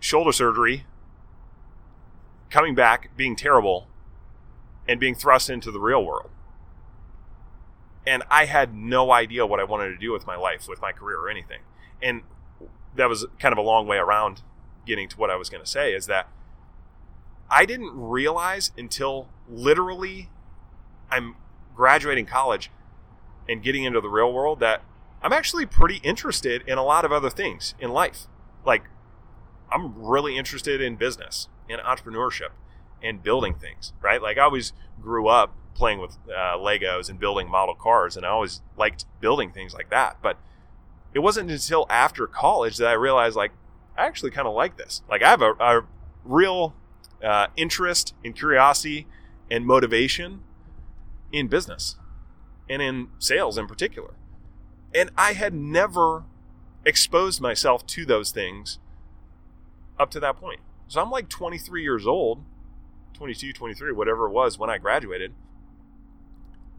shoulder 0.01 0.33
surgery, 0.33 0.85
coming 2.51 2.75
back, 2.75 3.17
being 3.17 3.37
terrible 3.37 3.89
and 4.87 4.99
being 4.99 5.15
thrust 5.15 5.51
into 5.51 5.71
the 5.71 5.81
real 5.81 6.05
world. 6.05 6.31
And 8.07 8.23
I 8.31 8.47
had 8.47 8.75
no 8.75 9.13
idea 9.13 9.45
what 9.47 9.61
I 9.61 9.65
wanted 9.65 9.91
to 9.91 9.99
do 9.99 10.13
with 10.13 10.27
my 10.27 10.37
life, 10.37 10.67
with 10.69 10.81
my 10.81 10.93
career 10.93 11.19
or 11.19 11.29
anything. 11.29 11.61
And 12.03 12.23
that 12.97 13.09
was 13.09 13.27
kind 13.39 13.53
of 13.53 13.59
a 13.59 13.63
long 13.63 13.87
way 13.87 13.99
around 13.99 14.43
getting 14.87 15.09
to 15.11 15.17
what 15.19 15.31
I 15.31 15.37
was 15.37 15.51
going 15.51 15.63
to 15.63 15.71
say 15.71 15.93
is 15.93 16.07
that 16.07 16.29
I 17.51 17.67
didn't 17.67 17.93
realize 17.95 18.73
until 18.77 19.29
literally 19.49 20.31
I'm 21.11 21.37
graduating 21.75 22.27
college 22.27 22.71
and 23.49 23.63
getting 23.63 23.85
into 23.85 24.01
the 24.01 24.09
real 24.09 24.33
world 24.33 24.61
that 24.61 24.83
I'm 25.23 25.33
actually 25.33 25.67
pretty 25.67 25.97
interested 26.03 26.63
in 26.67 26.79
a 26.79 26.85
lot 26.85 27.05
of 27.05 27.13
other 27.13 27.31
things 27.31 27.75
in 27.79 27.91
life. 27.91 28.27
Like, 28.65 28.85
I'm 29.71 29.95
really 29.97 30.37
interested 30.37 30.81
in 30.81 30.97
business 30.97 31.49
and 31.69 31.81
entrepreneurship 31.81 32.51
and 33.03 33.23
building 33.23 33.55
things, 33.55 33.93
right? 34.01 34.21
Like, 34.21 34.39
I 34.39 34.43
always 34.43 34.73
grew 35.01 35.29
up 35.29 35.55
playing 35.75 36.01
with 36.01 36.19
uh, 36.29 36.57
Legos 36.57 37.09
and 37.09 37.19
building 37.19 37.49
model 37.49 37.75
cars, 37.75 38.17
and 38.17 38.27
I 38.27 38.31
always 38.31 38.61
liked 38.77 39.05
building 39.21 39.53
things 39.53 39.73
like 39.75 39.91
that. 39.91 40.19
But 40.21 40.39
it 41.15 41.21
wasn't 41.21 41.51
until 41.51 41.87
after 41.89 42.27
college 42.27 42.77
that 42.77 42.89
I 42.89 42.93
realized 42.93 43.37
like 43.37 43.53
I 43.97 44.07
actually 44.07 44.31
kind 44.31 44.47
of 44.47 44.55
like 44.55 44.77
this. 44.77 45.03
Like 45.09 45.23
I 45.23 45.31
have 45.31 45.43
a, 45.43 45.53
a 45.59 45.87
real 46.25 46.75
uh, 47.25 47.47
interest 47.57 48.15
and 48.25 48.35
curiosity 48.35 49.07
and 49.51 49.65
motivation 49.67 50.43
in 51.33 51.49
business 51.49 51.97
and 52.69 52.83
in 52.83 53.09
sales 53.19 53.59
in 53.59 53.67
particular. 53.67 54.15
And 54.95 55.11
I 55.17 55.33
had 55.33 55.55
never 55.55 56.25
exposed 56.85 57.41
myself 57.41 57.87
to 57.87 58.05
those 58.07 58.31
things 58.31 58.79
up 59.99 60.11
to 60.13 60.21
that 60.21 60.37
point. 60.37 60.61
So 60.87 61.01
I'm 61.01 61.11
like 61.11 61.29
23 61.29 61.83
years 61.83 62.07
old, 62.07 62.45
22, 63.15 63.53
23, 63.53 63.93
whatever 63.93 64.27
it 64.27 64.33
was 64.33 64.59
when 64.59 64.71
I 64.71 64.79
graduated, 64.79 65.35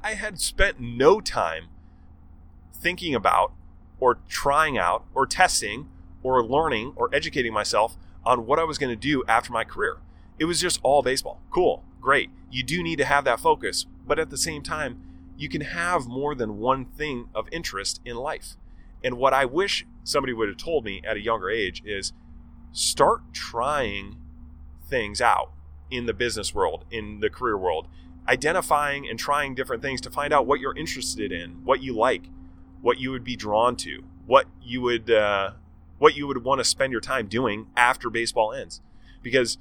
I 0.01 0.13
had 0.13 0.39
spent 0.39 0.79
no 0.79 1.19
time 1.19 1.65
thinking 2.73 3.13
about 3.13 3.51
or 3.99 4.19
trying 4.27 4.77
out 4.77 5.05
or 5.13 5.25
testing 5.27 5.89
or 6.23 6.43
learning 6.43 6.93
or 6.95 7.09
educating 7.13 7.53
myself 7.53 7.97
on 8.25 8.45
what 8.45 8.59
I 8.59 8.63
was 8.63 8.77
going 8.77 8.91
to 8.91 8.95
do 8.95 9.23
after 9.27 9.51
my 9.51 9.63
career. 9.63 9.97
It 10.39 10.45
was 10.45 10.59
just 10.59 10.79
all 10.83 11.01
baseball. 11.01 11.41
Cool, 11.51 11.83
great. 12.01 12.29
You 12.49 12.63
do 12.63 12.81
need 12.81 12.97
to 12.97 13.05
have 13.05 13.25
that 13.25 13.39
focus, 13.39 13.85
but 14.07 14.17
at 14.17 14.29
the 14.29 14.37
same 14.37 14.63
time, 14.63 15.01
you 15.37 15.49
can 15.49 15.61
have 15.61 16.07
more 16.07 16.35
than 16.35 16.57
one 16.57 16.85
thing 16.85 17.29
of 17.35 17.47
interest 17.51 18.01
in 18.03 18.15
life. 18.15 18.55
And 19.03 19.17
what 19.17 19.33
I 19.33 19.45
wish 19.45 19.85
somebody 20.03 20.33
would 20.33 20.49
have 20.49 20.57
told 20.57 20.83
me 20.83 21.01
at 21.05 21.17
a 21.17 21.21
younger 21.21 21.49
age 21.49 21.81
is 21.85 22.13
start 22.71 23.33
trying 23.33 24.17
things 24.87 25.21
out 25.21 25.51
in 25.89 26.05
the 26.05 26.13
business 26.13 26.53
world, 26.53 26.85
in 26.91 27.19
the 27.19 27.29
career 27.29 27.57
world, 27.57 27.87
identifying 28.27 29.07
and 29.07 29.17
trying 29.17 29.55
different 29.55 29.81
things 29.81 30.01
to 30.01 30.11
find 30.11 30.33
out 30.33 30.45
what 30.45 30.59
you're 30.59 30.77
interested 30.77 31.31
in, 31.31 31.63
what 31.63 31.81
you 31.81 31.95
like, 31.95 32.23
what 32.81 32.99
you 32.99 33.11
would 33.11 33.23
be 33.23 33.35
drawn 33.35 33.75
to, 33.75 34.03
what 34.25 34.45
you 34.61 34.81
would 34.81 35.09
uh, 35.09 35.51
what 35.97 36.15
you 36.15 36.27
would 36.27 36.43
want 36.43 36.59
to 36.59 36.63
spend 36.63 36.91
your 36.91 37.01
time 37.01 37.27
doing 37.27 37.67
after 37.75 38.09
baseball 38.09 38.53
ends, 38.53 38.81
because 39.21 39.57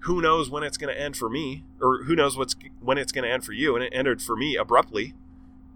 who 0.00 0.20
knows 0.20 0.50
when 0.50 0.62
it's 0.62 0.76
going 0.76 0.94
to 0.94 1.00
end 1.00 1.16
for 1.16 1.28
me, 1.28 1.64
or 1.80 2.04
who 2.04 2.14
knows 2.14 2.36
what's 2.36 2.54
when 2.80 2.98
it's 2.98 3.12
going 3.12 3.24
to 3.24 3.30
end 3.30 3.44
for 3.44 3.52
you, 3.52 3.74
and 3.74 3.84
it 3.84 3.92
ended 3.94 4.22
for 4.22 4.36
me 4.36 4.56
abruptly, 4.56 5.14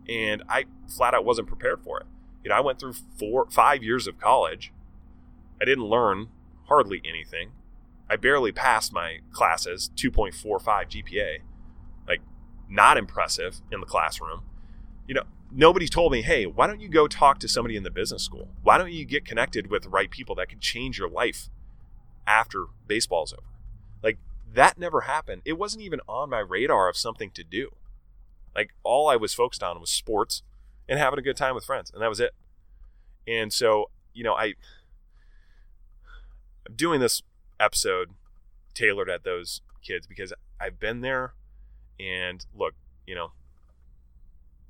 and 0.08 0.42
I 0.48 0.66
flat 0.88 1.14
out 1.14 1.24
wasn't 1.24 1.48
prepared 1.48 1.82
for 1.82 2.00
it. 2.00 2.06
You 2.44 2.50
know, 2.50 2.56
I 2.56 2.60
went 2.60 2.78
through 2.78 2.94
four, 3.18 3.48
five 3.50 3.82
years 3.82 4.06
of 4.06 4.18
college. 4.18 4.72
I 5.60 5.64
didn't 5.64 5.84
learn 5.84 6.28
hardly 6.68 7.02
anything. 7.04 7.52
I 8.08 8.16
barely 8.16 8.50
passed 8.50 8.92
my 8.92 9.18
classes, 9.30 9.90
2.45 9.94 10.62
GPA. 10.64 11.38
Like, 12.08 12.20
not 12.68 12.96
impressive 12.96 13.60
in 13.70 13.80
the 13.80 13.86
classroom. 13.86 14.42
You 15.06 15.14
know, 15.14 15.24
nobody 15.52 15.86
told 15.86 16.12
me, 16.12 16.22
hey, 16.22 16.46
why 16.46 16.66
don't 16.66 16.80
you 16.80 16.88
go 16.88 17.06
talk 17.06 17.38
to 17.40 17.48
somebody 17.48 17.76
in 17.76 17.82
the 17.82 17.90
business 17.90 18.24
school? 18.24 18.48
Why 18.62 18.78
don't 18.78 18.92
you 18.92 19.04
get 19.04 19.24
connected 19.24 19.70
with 19.70 19.82
the 19.82 19.88
right 19.90 20.10
people 20.10 20.34
that 20.36 20.48
can 20.48 20.60
change 20.60 20.98
your 20.98 21.10
life 21.10 21.48
after 22.26 22.66
baseball's 22.86 23.32
over? 23.32 23.42
Like, 24.02 24.18
that 24.52 24.78
never 24.78 25.02
happened. 25.02 25.42
It 25.44 25.58
wasn't 25.58 25.82
even 25.82 26.00
on 26.08 26.30
my 26.30 26.40
radar 26.40 26.88
of 26.88 26.96
something 26.96 27.30
to 27.32 27.44
do. 27.44 27.70
Like, 28.54 28.74
all 28.82 29.08
I 29.08 29.16
was 29.16 29.34
focused 29.34 29.62
on 29.62 29.80
was 29.80 29.90
sports 29.90 30.42
and 30.88 30.98
having 30.98 31.18
a 31.18 31.22
good 31.22 31.36
time 31.36 31.54
with 31.54 31.64
friends, 31.64 31.90
and 31.92 32.02
that 32.02 32.08
was 32.08 32.20
it. 32.20 32.34
And 33.26 33.52
so, 33.52 33.90
you 34.12 34.24
know, 34.24 34.34
I 34.34 34.54
I'm 36.66 36.74
doing 36.74 37.00
this 37.00 37.22
episode 37.58 38.10
tailored 38.74 39.08
at 39.08 39.24
those 39.24 39.60
kids 39.82 40.06
because 40.06 40.32
I've 40.60 40.78
been 40.78 41.00
there 41.00 41.34
and 41.98 42.44
look, 42.54 42.74
you 43.06 43.14
know, 43.14 43.32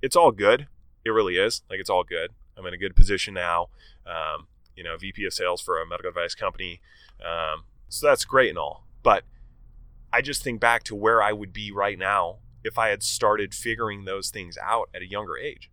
it's 0.03 0.17
all 0.17 0.33
good. 0.33 0.67
It 1.05 1.11
really 1.11 1.37
is. 1.37 1.63
Like 1.71 1.81
it's 1.81 1.91
all 1.91 2.05
good. 2.05 2.31
I'm 2.57 2.67
in 2.67 2.75
a 2.75 2.79
good 2.79 2.95
position 2.95 3.35
now. 3.35 3.69
Um, 4.07 4.47
you 4.77 4.85
know, 4.85 4.97
VP 4.97 5.25
of 5.25 5.33
sales 5.33 5.61
for 5.61 5.81
a 5.81 5.87
medical 5.87 6.11
device 6.11 6.35
company. 6.35 6.81
Um, 7.25 7.65
so 7.89 8.07
that's 8.07 8.25
great 8.25 8.51
and 8.51 8.59
all. 8.59 8.85
But 9.03 9.25
I 10.13 10.23
just 10.23 10.43
think 10.43 10.61
back 10.61 10.83
to 10.85 10.95
where 10.95 11.23
I 11.23 11.33
would 11.33 11.53
be 11.53 11.71
right 11.71 11.99
now 11.99 12.39
if 12.63 12.79
I 12.79 12.89
had 12.89 13.03
started 13.03 13.55
figuring 13.55 14.05
those 14.05 14.31
things 14.31 14.59
out 14.63 14.91
at 14.95 15.03
a 15.03 15.09
younger 15.09 15.37
age. 15.39 15.71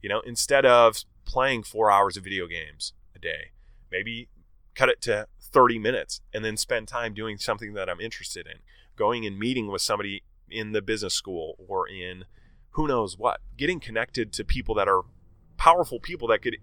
You 0.00 0.08
know, 0.08 0.20
instead 0.20 0.64
of 0.64 1.04
playing 1.24 1.64
four 1.64 1.90
hours 1.90 2.16
of 2.16 2.24
video 2.24 2.46
games 2.46 2.92
a 3.14 3.18
day, 3.18 3.52
maybe 3.90 4.28
cut 4.74 4.88
it 4.88 5.00
to 5.02 5.26
30 5.40 5.78
minutes 5.78 6.20
and 6.32 6.44
then 6.44 6.56
spend 6.56 6.88
time 6.88 7.14
doing 7.14 7.38
something 7.38 7.74
that 7.74 7.88
I'm 7.88 8.00
interested 8.00 8.46
in, 8.46 8.58
going 8.96 9.26
and 9.26 9.38
meeting 9.38 9.68
with 9.68 9.82
somebody 9.82 10.22
in 10.50 10.72
the 10.72 10.82
business 10.82 11.14
school 11.14 11.56
or 11.68 11.88
in 11.88 12.24
who 12.70 12.88
knows 12.88 13.18
what, 13.18 13.40
getting 13.56 13.80
connected 13.80 14.32
to 14.32 14.44
people 14.44 14.74
that 14.74 14.88
are 14.88 15.02
powerful 15.56 16.00
people 16.00 16.26
that 16.28 16.42
could 16.42 16.56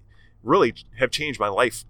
really 0.43 0.73
have 0.97 1.11
changed 1.11 1.39
my 1.39 1.47
life 1.47 1.85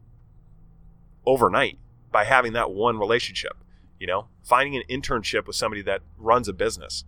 overnight 1.26 1.78
by 2.12 2.26
having 2.26 2.54
that 2.54 2.72
one 2.72 2.98
relationship. 2.98 3.58
You 4.00 4.08
know, 4.08 4.28
finding 4.44 4.76
an 4.76 4.84
internship 4.90 5.46
with 5.46 5.56
somebody 5.56 5.82
that 5.84 6.02
runs 6.18 6.48
a 6.48 6.54
business. 6.54 7.04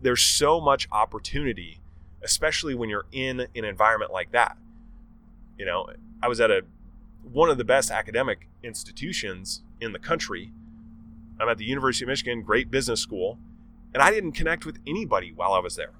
There's 0.00 0.22
so 0.22 0.60
much 0.60 0.86
opportunity, 0.92 1.80
especially 2.22 2.74
when 2.74 2.88
you're 2.88 3.06
in 3.10 3.40
an 3.40 3.64
environment 3.64 4.12
like 4.12 4.30
that. 4.32 4.56
You 5.58 5.66
know, 5.66 5.88
I 6.22 6.28
was 6.28 6.40
at 6.40 6.50
a 6.50 6.62
one 7.22 7.50
of 7.50 7.58
the 7.58 7.64
best 7.64 7.90
academic 7.90 8.48
institutions 8.62 9.62
in 9.80 9.92
the 9.92 9.98
country. 9.98 10.52
I'm 11.40 11.48
at 11.48 11.58
the 11.58 11.64
University 11.64 12.04
of 12.04 12.08
Michigan, 12.08 12.42
great 12.42 12.70
business 12.70 13.00
school, 13.00 13.38
and 13.92 14.02
I 14.02 14.10
didn't 14.10 14.32
connect 14.32 14.64
with 14.64 14.78
anybody 14.86 15.32
while 15.32 15.52
I 15.52 15.58
was 15.58 15.76
there. 15.76 15.92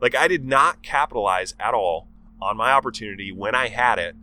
Like 0.00 0.16
I 0.16 0.26
did 0.26 0.44
not 0.44 0.82
capitalize 0.82 1.54
at 1.60 1.72
all 1.72 2.08
on 2.40 2.56
my 2.56 2.72
opportunity 2.72 3.30
when 3.30 3.54
I 3.54 3.68
had 3.68 3.98
it. 3.98 4.16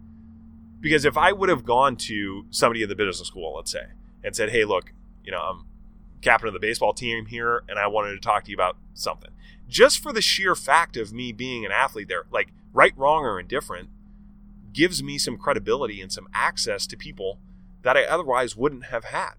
Because 0.82 1.06
if 1.06 1.18
I 1.18 1.32
would 1.32 1.50
have 1.50 1.66
gone 1.66 1.96
to 1.98 2.46
somebody 2.50 2.84
in 2.84 2.90
the 2.90 2.96
business 2.96 3.28
school, 3.28 3.56
let's 3.56 3.72
say, 3.72 3.86
and 4.24 4.36
said, 4.36 4.50
"Hey, 4.50 4.66
look, 4.66 4.94
you 5.24 5.32
know, 5.32 5.40
I'm 5.40 5.66
captain 6.22 6.48
of 6.48 6.54
the 6.54 6.60
baseball 6.60 6.94
team 6.94 7.28
here, 7.28 7.64
and 7.70 7.80
I 7.80 7.88
wanted 7.88 8.12
to 8.12 8.20
talk 8.20 8.44
to 8.46 8.52
you 8.52 8.58
about 8.58 8.78
something," 8.94 9.32
just 9.68 10.02
for 10.02 10.12
the 10.12 10.22
sheer 10.22 10.56
fact 10.56 10.98
of 10.98 11.14
me 11.14 11.32
being 11.32 11.66
an 11.66 11.72
athlete 11.72 12.08
there, 12.08 12.26
like 12.32 12.50
right, 12.74 12.94
wrong, 12.98 13.24
or 13.24 13.40
indifferent, 13.40 13.90
gives 14.74 15.02
me 15.02 15.18
some 15.18 15.38
credibility 15.38 16.02
and 16.02 16.12
some 16.12 16.28
access 16.34 16.86
to 16.88 16.98
people 16.98 17.40
that 17.82 17.98
I 17.98 18.04
otherwise 18.04 18.56
wouldn't 18.56 18.86
have 18.86 19.06
had. 19.06 19.34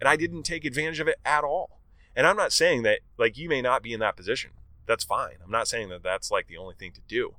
And 0.00 0.08
I 0.08 0.16
didn't 0.16 0.42
take 0.42 0.64
advantage 0.64 1.00
of 1.00 1.08
it 1.08 1.18
at 1.24 1.44
all. 1.44 1.80
And 2.14 2.26
I'm 2.26 2.36
not 2.36 2.52
saying 2.52 2.82
that, 2.82 3.00
like, 3.16 3.38
you 3.38 3.48
may 3.48 3.62
not 3.62 3.82
be 3.82 3.94
in 3.94 4.00
that 4.00 4.16
position 4.16 4.50
that's 4.86 5.04
fine. 5.04 5.36
I'm 5.44 5.50
not 5.50 5.68
saying 5.68 5.88
that 5.90 6.02
that's 6.02 6.30
like 6.30 6.48
the 6.48 6.56
only 6.56 6.74
thing 6.74 6.92
to 6.92 7.00
do. 7.06 7.34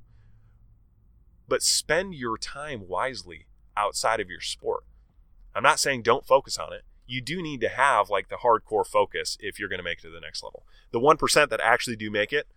But 1.46 1.62
spend 1.62 2.14
your 2.14 2.38
time 2.38 2.88
wisely 2.88 3.46
outside 3.76 4.20
of 4.20 4.30
your 4.30 4.40
sport. 4.40 4.84
I'm 5.54 5.62
not 5.62 5.80
saying 5.80 6.02
don't 6.02 6.26
focus 6.26 6.58
on 6.58 6.72
it. 6.72 6.82
You 7.06 7.20
do 7.20 7.42
need 7.42 7.60
to 7.60 7.68
have 7.68 8.10
like 8.10 8.28
the 8.28 8.36
hardcore 8.36 8.86
focus 8.86 9.36
if 9.40 9.58
you're 9.58 9.68
going 9.68 9.78
to 9.78 9.84
make 9.84 9.98
it 9.98 10.02
to 10.02 10.10
the 10.10 10.20
next 10.20 10.42
level. 10.42 10.64
The 10.90 11.00
1% 11.00 11.48
that 11.50 11.60
actually 11.60 11.96
do 11.96 12.10
make 12.10 12.32
it 12.32 12.48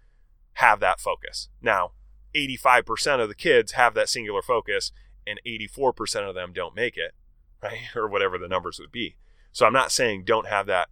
have 0.53 0.79
that 0.79 0.99
focus. 0.99 1.49
Now, 1.61 1.91
85% 2.33 3.21
of 3.21 3.29
the 3.29 3.35
kids 3.35 3.73
have 3.73 3.93
that 3.93 4.09
singular 4.09 4.41
focus 4.41 4.91
and 5.25 5.39
84% 5.45 6.27
of 6.27 6.35
them 6.35 6.53
don't 6.53 6.75
make 6.75 6.97
it, 6.97 7.13
right? 7.61 7.79
Or 7.95 8.07
whatever 8.07 8.37
the 8.37 8.47
numbers 8.47 8.79
would 8.79 8.91
be. 8.91 9.17
So 9.51 9.65
I'm 9.65 9.73
not 9.73 9.91
saying 9.91 10.23
don't 10.23 10.47
have 10.47 10.65
that 10.67 10.89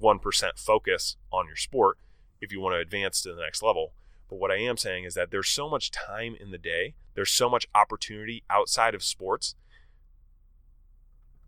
1% 0.00 0.58
focus 0.58 1.16
on 1.32 1.46
your 1.46 1.56
sport 1.56 1.98
if 2.40 2.52
you 2.52 2.60
want 2.60 2.74
to 2.74 2.80
advance 2.80 3.22
to 3.22 3.34
the 3.34 3.40
next 3.40 3.62
level. 3.62 3.92
But 4.28 4.38
what 4.38 4.50
I 4.50 4.58
am 4.58 4.76
saying 4.76 5.04
is 5.04 5.14
that 5.14 5.30
there's 5.30 5.48
so 5.48 5.68
much 5.68 5.90
time 5.90 6.36
in 6.38 6.50
the 6.50 6.58
day, 6.58 6.94
there's 7.14 7.30
so 7.30 7.48
much 7.48 7.66
opportunity 7.74 8.44
outside 8.50 8.94
of 8.94 9.02
sports 9.02 9.54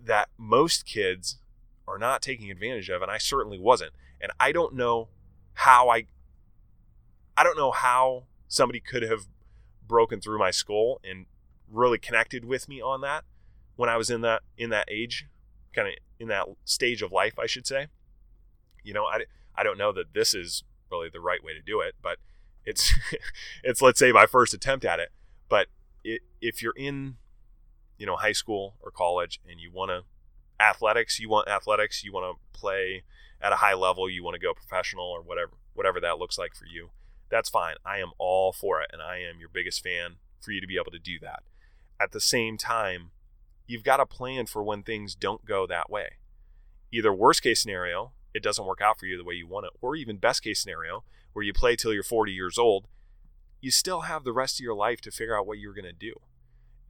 that 0.05 0.29
most 0.39 0.87
kids 0.87 1.39
are 1.87 1.99
not 1.99 2.23
taking 2.23 2.51
advantage 2.51 2.89
of 2.89 3.03
and 3.03 3.11
I 3.11 3.19
certainly 3.19 3.59
wasn't. 3.59 3.93
And 4.21 4.33
I 4.39 4.53
don't 4.53 4.75
know 4.75 5.09
how 5.55 5.89
I 5.89 6.07
I 7.37 7.43
don't 7.43 7.57
know 7.57 7.71
how 7.71 8.25
somebody 8.49 8.81
could 8.81 9.03
have 9.03 9.27
broken 9.87 10.21
through 10.21 10.39
my 10.39 10.51
skull 10.51 11.01
and 11.03 11.27
really 11.69 11.99
connected 11.99 12.45
with 12.45 12.69
me 12.69 12.81
on 12.81 13.01
that 13.01 13.25
when 13.77 13.89
I 13.89 13.97
was 13.97 14.11
in 14.11 14.21
that 14.21 14.43
in 14.59 14.71
that 14.71 14.89
age, 14.91 15.27
kind 15.73 15.89
of 15.89 15.95
in 16.19 16.29
that 16.29 16.47
stage 16.65 17.01
of 17.01 17.13
life, 17.13 17.39
I 17.39 17.47
should 17.47 17.67
say. 17.67 17.87
You 18.85 18.93
know, 18.93 19.05
I 19.07 19.25
I 19.57 19.63
don't 19.63 19.79
know 19.79 19.93
that 19.93 20.13
this 20.13 20.35
is 20.35 20.65
really 20.91 21.09
the 21.09 21.21
right 21.21 21.43
way 21.43 21.55
to 21.55 21.63
do 21.63 21.81
it, 21.81 21.95
but 22.03 22.19
it's 22.65 22.93
it's 23.65 23.81
let's 23.81 23.99
say 23.99 24.13
my 24.13 24.27
first 24.27 24.53
attempt 24.53 24.85
at 24.85 25.01
it. 25.01 25.11
But 25.49 25.69
it, 26.05 26.21
if 26.41 26.63
you're 26.63 26.75
in, 26.77 27.17
you 28.01 28.07
know, 28.07 28.17
high 28.17 28.33
school 28.33 28.77
or 28.81 28.91
college 28.91 29.41
and 29.49 29.61
you 29.61 29.71
want 29.71 29.91
to 29.91 30.03
athletics, 30.65 31.21
you 31.21 31.29
want 31.29 31.49
athletics, 31.49 32.03
you 32.03 32.13
want 32.13 32.35
to 32.35 32.59
play 32.59 33.05
at 33.43 33.53
a 33.53 33.57
high 33.57 33.75
level, 33.75 34.09
you 34.09 34.25
want 34.25 34.35
to 34.35 34.41
go 34.41 34.55
professional 34.55 35.05
or 35.05 35.21
whatever 35.21 35.53
whatever 35.75 36.01
that 36.01 36.19
looks 36.19 36.39
like 36.39 36.55
for 36.55 36.65
you. 36.65 36.91
That's 37.31 37.51
fine. 37.51 37.77
I 37.85 37.99
am 37.99 38.11
all 38.19 38.53
for 38.53 38.81
it 38.81 38.91
and 38.91 39.03
I 39.03 39.19
am 39.19 39.39
your 39.39 39.51
biggest 39.51 39.83
fan 39.83 40.17
for 40.41 40.51
you 40.51 40.61
to 40.63 40.67
be 40.67 40.77
able 40.77 40.91
to 40.91 40.99
do 40.99 41.19
that. 41.21 41.43
At 42.01 42.13
the 42.13 42.21
same 42.21 42.57
time, 42.57 43.11
you've 43.67 43.85
got 43.85 44.01
a 44.01 44.07
plan 44.07 44.47
for 44.47 44.63
when 44.63 44.83
things 44.83 45.15
don't 45.15 45.45
go 45.45 45.67
that 45.67 45.91
way. 45.91 46.17
Either 46.91 47.13
worst 47.13 47.43
case 47.43 47.61
scenario, 47.61 48.13
it 48.33 48.43
doesn't 48.43 48.67
work 48.67 48.81
out 48.81 48.99
for 48.99 49.07
you 49.07 49.19
the 49.19 49.25
way 49.25 49.35
you 49.35 49.47
want 49.47 49.67
it, 49.67 49.73
or 49.83 49.95
even 49.95 50.17
best 50.17 50.43
case 50.43 50.61
scenario 50.61 51.05
where 51.35 51.45
you 51.45 51.53
play 51.53 51.77
till 51.77 51.93
you're 51.93 52.03
40 52.03 52.33
years 52.33 52.59
old, 52.59 52.89
you 53.61 53.71
still 53.71 54.03
have 54.03 54.25
the 54.25 54.33
rest 54.33 54.59
of 54.59 54.65
your 54.65 54.75
life 54.75 55.01
to 55.03 55.11
figure 55.11 55.39
out 55.39 55.47
what 55.47 55.59
you're 55.59 55.75
going 55.75 55.85
to 55.85 55.93
do. 55.93 56.15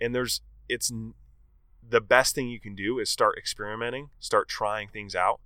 And 0.01 0.15
there's 0.15 0.41
it's 0.71 0.93
the 1.87 2.01
best 2.01 2.35
thing 2.35 2.49
you 2.49 2.61
can 2.61 2.75
do 2.75 2.99
is 2.99 3.11
start 3.11 3.37
experimenting, 3.37 4.11
start 4.21 4.49
trying 4.49 4.89
things 4.89 5.15
out, 5.15 5.41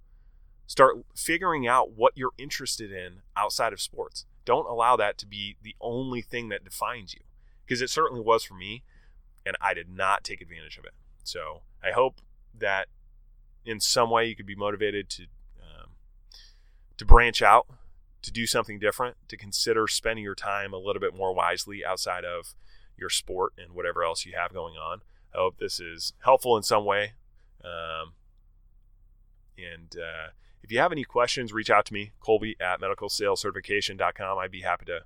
start 0.66 0.97
figuring 1.16 1.66
out 1.66 1.93
what 1.93 2.12
you're 2.14 2.33
interested 2.38 2.93
in 2.93 3.23
outside 3.37 3.73
of 3.73 3.81
sports. 3.81 4.26
Don't 4.45 4.69
allow 4.69 4.97
that 4.97 5.16
to 5.19 5.26
be 5.26 5.57
the 5.62 5.75
only 5.81 6.21
thing 6.21 6.50
that 6.50 6.64
defines 6.64 7.14
you 7.14 7.21
because 7.64 7.81
it 7.81 7.88
certainly 7.88 8.21
was 8.21 8.45
for 8.45 8.54
me 8.54 8.83
and 9.47 9.57
I 9.61 9.75
did 9.75 9.88
not 9.88 10.25
take 10.25 10.40
advantage 10.40 10.76
of 10.76 10.85
it. 10.85 10.95
So, 11.23 11.62
I 11.83 11.93
hope 11.93 12.21
that 12.59 12.88
in 13.64 13.81
some 13.81 14.11
way 14.11 14.26
you 14.26 14.37
could 14.37 14.47
be 14.47 14.54
motivated 14.54 15.09
to 15.11 15.23
um, 15.59 15.90
to 16.99 17.04
branch 17.04 17.43
out, 17.43 17.66
to 18.23 18.31
do 18.31 18.47
something 18.47 18.78
different, 18.78 19.16
to 19.28 19.37
consider 19.37 19.87
spending 19.87 20.25
your 20.25 20.35
time 20.35 20.73
a 20.73 20.78
little 20.78 21.00
bit 21.00 21.14
more 21.14 21.35
wisely 21.35 21.85
outside 21.85 22.25
of 22.25 22.54
your 22.97 23.11
sport 23.11 23.52
and 23.59 23.73
whatever 23.73 24.04
else 24.04 24.25
you 24.25 24.33
have 24.37 24.52
going 24.52 24.75
on. 24.76 25.00
I 25.34 25.38
hope 25.38 25.58
this 25.58 25.80
is 25.80 26.12
helpful 26.20 26.56
in 26.56 26.62
some 26.62 26.84
way. 26.84 27.12
Um, 27.64 28.12
and 29.58 29.96
uh, 29.96 30.28
if 30.62 30.70
you 30.70 30.78
have 30.78 30.92
any 30.92 31.04
questions, 31.04 31.52
reach 31.52 31.70
out 31.70 31.86
to 31.86 31.92
me, 31.92 32.12
Kolby 32.20 32.54
at 32.60 32.80
medicalsalescertification.com. 32.80 34.38
I'd 34.38 34.50
be 34.50 34.62
happy 34.62 34.86
to 34.86 35.00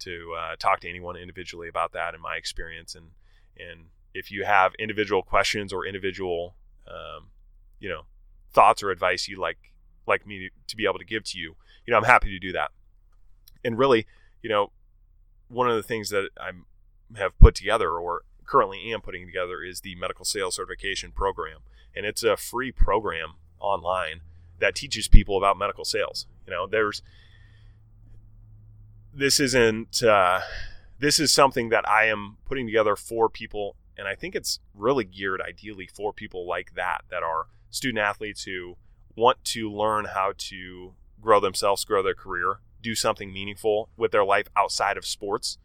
to 0.00 0.34
uh, 0.38 0.56
talk 0.56 0.78
to 0.80 0.88
anyone 0.88 1.16
individually 1.16 1.68
about 1.68 1.92
that 1.92 2.14
and 2.14 2.22
my 2.22 2.36
experience. 2.36 2.94
And 2.94 3.10
and 3.58 3.86
if 4.14 4.30
you 4.30 4.44
have 4.44 4.74
individual 4.78 5.22
questions 5.22 5.72
or 5.72 5.86
individual, 5.86 6.54
um, 6.86 7.28
you 7.80 7.88
know, 7.88 8.02
thoughts 8.52 8.82
or 8.82 8.90
advice 8.90 9.28
you 9.28 9.38
like 9.40 9.58
like 10.06 10.26
me 10.26 10.38
to, 10.38 10.50
to 10.68 10.76
be 10.76 10.84
able 10.84 10.98
to 10.98 11.04
give 11.04 11.24
to 11.24 11.38
you, 11.38 11.56
you 11.86 11.92
know, 11.92 11.98
I'm 11.98 12.04
happy 12.04 12.30
to 12.30 12.38
do 12.38 12.52
that. 12.52 12.70
And 13.64 13.76
really, 13.76 14.06
you 14.42 14.48
know, 14.48 14.72
one 15.48 15.68
of 15.68 15.76
the 15.76 15.82
things 15.82 16.10
that 16.10 16.30
I 16.40 16.50
have 17.18 17.38
put 17.38 17.54
together 17.54 17.90
or 17.90 18.22
currently 18.48 18.92
am 18.92 19.00
putting 19.00 19.26
together 19.26 19.62
is 19.62 19.82
the 19.82 19.94
medical 19.94 20.24
sales 20.24 20.56
certification 20.56 21.12
program, 21.12 21.58
and 21.94 22.06
it's 22.06 22.22
a 22.22 22.36
free 22.36 22.72
program 22.72 23.34
online 23.60 24.22
that 24.58 24.74
teaches 24.74 25.06
people 25.06 25.36
about 25.36 25.58
medical 25.58 25.84
sales. 25.84 26.26
You 26.46 26.52
know, 26.52 26.66
there's 26.66 27.02
this 29.14 29.38
isn't 29.38 30.02
uh, 30.02 30.40
this 30.98 31.20
is 31.20 31.30
something 31.30 31.68
that 31.68 31.88
I 31.88 32.06
am 32.06 32.38
putting 32.46 32.66
together 32.66 32.96
for 32.96 33.28
people, 33.28 33.76
and 33.96 34.08
I 34.08 34.14
think 34.14 34.34
it's 34.34 34.60
really 34.74 35.04
geared 35.04 35.40
ideally 35.40 35.86
for 35.86 36.12
people 36.12 36.46
like 36.46 36.74
that 36.74 37.02
that 37.10 37.22
are 37.22 37.46
student 37.70 37.98
athletes 37.98 38.44
who 38.44 38.76
want 39.14 39.44
to 39.44 39.70
learn 39.70 40.06
how 40.06 40.32
to 40.38 40.94
grow 41.20 41.40
themselves, 41.40 41.84
grow 41.84 42.02
their 42.02 42.14
career, 42.14 42.60
do 42.80 42.94
something 42.94 43.32
meaningful 43.32 43.90
with 43.96 44.12
their 44.12 44.24
life 44.24 44.46
outside 44.56 44.96
of 44.96 45.04
sports, 45.04 45.58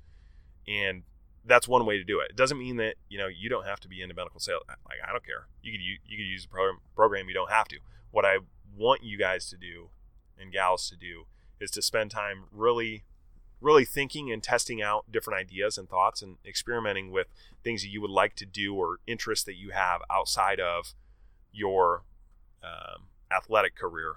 and 0.68 1.04
that's 1.46 1.68
one 1.68 1.86
way 1.86 1.98
to 1.98 2.04
do 2.04 2.20
it. 2.20 2.32
It 2.32 2.36
doesn't 2.36 2.58
mean 2.58 2.78
that 2.78 2.96
you 3.10 3.18
know 3.18 3.28
you 3.28 3.50
don't 3.50 3.66
have 3.66 3.80
to 3.82 3.88
be 3.88 4.02
into 4.02 4.16
medical 4.16 4.40
sales. 4.40 4.64
Like 4.68 5.00
I 5.08 5.12
don't 5.12 5.26
care. 5.26 5.48
You 5.62 5.72
could 5.72 5.82
you, 5.82 5.98
you 6.06 6.18
could 6.18 6.26
use 6.26 6.46
a 6.46 6.48
program. 6.48 6.80
Program 6.96 7.28
you 7.28 7.34
don't 7.34 7.52
have 7.52 7.68
to. 7.70 7.78
What 8.12 8.26
I 8.26 8.40
want 8.76 9.04
you 9.04 9.18
guys 9.18 9.50
to 9.50 9.58
do 9.58 9.90
and 10.40 10.52
gals 10.52 10.90
to 10.90 10.96
do 10.96 11.26
is 11.60 11.72
to 11.72 11.82
spend 11.82 12.12
time 12.12 12.46
really 12.52 13.04
really 13.64 13.86
thinking 13.86 14.30
and 14.30 14.44
testing 14.44 14.82
out 14.82 15.10
different 15.10 15.40
ideas 15.40 15.78
and 15.78 15.88
thoughts 15.88 16.22
and 16.22 16.36
experimenting 16.46 17.12
with 17.12 17.28
things 17.64 17.82
that 17.82 17.88
you 17.88 18.02
would 18.02 18.12
like 18.12 18.36
to 18.36 18.46
do 18.46 18.76
or 18.76 18.98
interests 19.08 19.46
that 19.46 19.56
you 19.56 19.70
have 19.70 20.02
outside 20.12 20.60
of 20.60 20.94
your 21.54 22.04
um, 22.62 23.04
athletic 23.32 23.74
career 23.74 24.16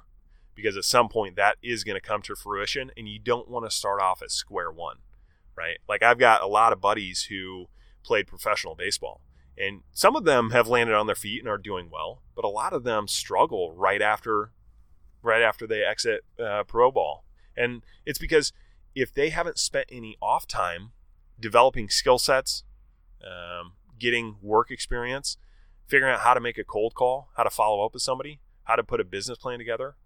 because 0.56 0.76
at 0.76 0.85
some 0.85 1.09
point 1.09 1.37
that 1.37 1.56
is 1.62 1.85
going 1.85 1.95
to 1.95 2.00
come 2.00 2.23
to 2.23 2.35
fruition 2.35 2.90
and 2.97 3.09
you 3.09 3.21
don't 3.21 3.49
want 3.49 3.64
to 3.64 3.71
start 3.71 4.00
off 4.00 4.21
at 4.21 4.33
square 4.33 4.71
one 4.71 4.97
right? 5.56 5.78
Like 5.88 6.02
i've 6.02 6.18
got 6.18 6.42
a 6.42 6.46
lot 6.46 6.72
of 6.72 6.80
buddies 6.80 7.25
who 7.25 7.66
played 8.02 8.26
professional 8.26 8.75
baseball 8.75 9.20
and 9.58 9.82
some 9.92 10.14
of 10.14 10.25
them 10.25 10.50
have 10.50 10.68
landed 10.68 10.94
on 10.94 11.06
their 11.06 11.16
feet 11.16 11.40
and 11.40 11.48
are 11.48 11.58
doing 11.58 11.88
well 11.90 12.22
but 12.34 12.44
a 12.44 12.48
lot 12.48 12.72
of 12.72 12.84
them 12.84 13.08
struggle 13.08 13.72
right 13.72 14.02
after 14.02 14.52
right 15.26 15.42
after 15.42 15.66
they 15.66 15.82
exit 15.82 16.25
uh, 16.42 16.62
pro 16.64 16.90
ball. 16.90 17.25
And 17.56 17.82
it's 18.06 18.18
because 18.18 18.52
if 18.94 19.12
they 19.12 19.30
haven't 19.30 19.58
spent 19.58 19.86
any 19.90 20.16
off 20.22 20.46
time 20.46 20.92
developing 21.38 21.88
skill 21.88 22.18
sets 22.18 22.62
um, 23.25 23.72
getting 23.98 24.36
work 24.40 24.70
experience 24.70 25.36
figuring 25.86 26.14
out 26.14 26.20
how 26.20 26.32
to 26.32 26.40
make 26.40 26.56
a 26.56 26.64
cold 26.64 26.94
call 26.94 27.28
how 27.36 27.42
to 27.42 27.50
follow 27.50 27.84
up 27.84 27.92
with 27.92 28.02
somebody 28.02 28.40
how 28.64 28.76
to 28.76 28.82
put 28.82 29.00
a 29.00 29.04
business 29.04 29.36
plan 29.36 29.58
together 29.58 29.96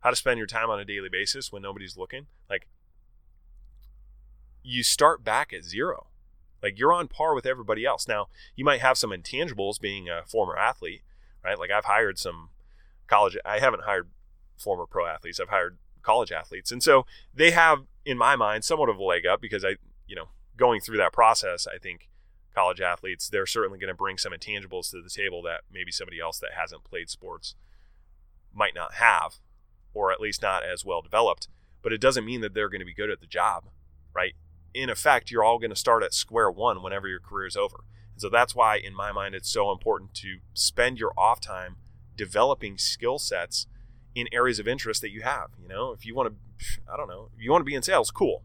how 0.00 0.10
to 0.10 0.16
spend 0.16 0.38
your 0.38 0.46
time 0.46 0.70
on 0.70 0.78
a 0.78 0.84
daily 0.84 1.08
basis 1.08 1.50
when 1.50 1.62
nobody's 1.62 1.96
looking 1.96 2.26
like 2.48 2.68
you 4.62 4.82
start 4.82 5.24
back 5.24 5.52
at 5.52 5.64
zero 5.64 6.06
like 6.62 6.78
you're 6.78 6.92
on 6.92 7.08
par 7.08 7.34
with 7.34 7.46
everybody 7.46 7.84
else. 7.84 8.06
Now, 8.06 8.28
you 8.56 8.64
might 8.64 8.80
have 8.80 8.98
some 8.98 9.10
intangibles 9.10 9.80
being 9.80 10.08
a 10.08 10.22
former 10.26 10.56
athlete, 10.56 11.02
right? 11.44 11.58
Like 11.58 11.70
I've 11.70 11.86
hired 11.86 12.18
some 12.18 12.50
college, 13.06 13.36
I 13.44 13.58
haven't 13.58 13.84
hired 13.84 14.08
former 14.58 14.86
pro 14.86 15.06
athletes, 15.06 15.40
I've 15.40 15.48
hired 15.48 15.78
college 16.02 16.32
athletes. 16.32 16.70
And 16.70 16.82
so 16.82 17.06
they 17.34 17.50
have, 17.50 17.80
in 18.04 18.18
my 18.18 18.36
mind, 18.36 18.64
somewhat 18.64 18.88
of 18.88 18.98
a 18.98 19.02
leg 19.04 19.26
up 19.26 19.40
because 19.40 19.64
I, 19.64 19.76
you 20.06 20.16
know, 20.16 20.28
going 20.56 20.80
through 20.80 20.98
that 20.98 21.12
process, 21.12 21.66
I 21.66 21.78
think 21.78 22.08
college 22.54 22.80
athletes, 22.80 23.28
they're 23.28 23.46
certainly 23.46 23.78
going 23.78 23.88
to 23.88 23.94
bring 23.94 24.18
some 24.18 24.32
intangibles 24.32 24.90
to 24.90 25.02
the 25.02 25.10
table 25.10 25.42
that 25.42 25.62
maybe 25.72 25.92
somebody 25.92 26.20
else 26.20 26.38
that 26.40 26.52
hasn't 26.56 26.84
played 26.84 27.08
sports 27.08 27.54
might 28.52 28.74
not 28.74 28.94
have, 28.94 29.36
or 29.94 30.12
at 30.12 30.20
least 30.20 30.42
not 30.42 30.62
as 30.64 30.84
well 30.84 31.00
developed. 31.00 31.48
But 31.82 31.92
it 31.92 32.00
doesn't 32.00 32.26
mean 32.26 32.40
that 32.42 32.52
they're 32.52 32.68
going 32.68 32.80
to 32.80 32.86
be 32.86 32.92
good 32.92 33.10
at 33.10 33.20
the 33.20 33.26
job, 33.26 33.64
right? 34.12 34.34
In 34.74 34.90
effect, 34.90 35.30
you're 35.30 35.44
all 35.44 35.58
going 35.58 35.70
to 35.70 35.76
start 35.76 36.02
at 36.02 36.14
square 36.14 36.50
one 36.50 36.82
whenever 36.82 37.08
your 37.08 37.20
career 37.20 37.46
is 37.46 37.56
over. 37.56 37.84
And 38.12 38.20
so 38.20 38.28
that's 38.28 38.54
why, 38.54 38.76
in 38.76 38.94
my 38.94 39.12
mind, 39.12 39.34
it's 39.34 39.50
so 39.50 39.70
important 39.70 40.14
to 40.14 40.38
spend 40.54 40.98
your 40.98 41.12
off 41.16 41.40
time 41.40 41.76
developing 42.16 42.78
skill 42.78 43.18
sets 43.18 43.66
in 44.14 44.26
areas 44.32 44.58
of 44.58 44.68
interest 44.68 45.00
that 45.02 45.10
you 45.10 45.22
have. 45.22 45.50
You 45.60 45.68
know, 45.68 45.92
if 45.92 46.04
you 46.04 46.14
want 46.14 46.34
to, 46.34 46.80
I 46.92 46.96
don't 46.96 47.08
know, 47.08 47.30
if 47.36 47.42
you 47.42 47.50
want 47.50 47.62
to 47.62 47.66
be 47.66 47.74
in 47.74 47.82
sales, 47.82 48.10
cool. 48.10 48.42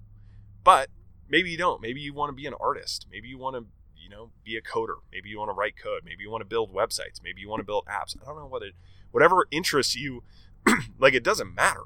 But 0.64 0.90
maybe 1.30 1.52
you 1.52 1.58
don't. 1.58 1.82
Maybe 1.82 2.02
you 2.02 2.14
want 2.14 2.30
to 2.30 2.34
be 2.34 2.46
an 2.48 2.54
artist. 2.60 3.08
Maybe 3.12 3.28
you 3.28 3.38
want 3.38 3.56
to, 3.56 3.66
you 3.96 4.10
know, 4.10 4.32
be 4.44 4.56
a 4.56 4.62
coder. 4.62 4.96
Maybe 5.12 5.30
you 5.30 5.40
want 5.40 5.50
to 5.50 5.54
write 5.54 5.76
code. 5.78 6.02
Maybe 6.06 6.24
you 6.24 6.30
want 6.30 6.42
to 6.42 6.48
build 6.48 6.74
websites. 6.74 7.22
Maybe 7.24 7.42
you 7.42 7.50
want 7.50 7.60
to 7.60 7.66
build 7.66 7.86
apps. 7.86 8.16
I 8.22 8.26
don't 8.26 8.38
know 8.38 8.48
what 8.48 8.64
it, 8.64 8.74
whatever 9.12 9.48
interests 9.52 9.96
you, 9.96 10.24
like 11.00 11.14
it 11.14 11.24
doesn't 11.24 11.54
matter. 11.54 11.84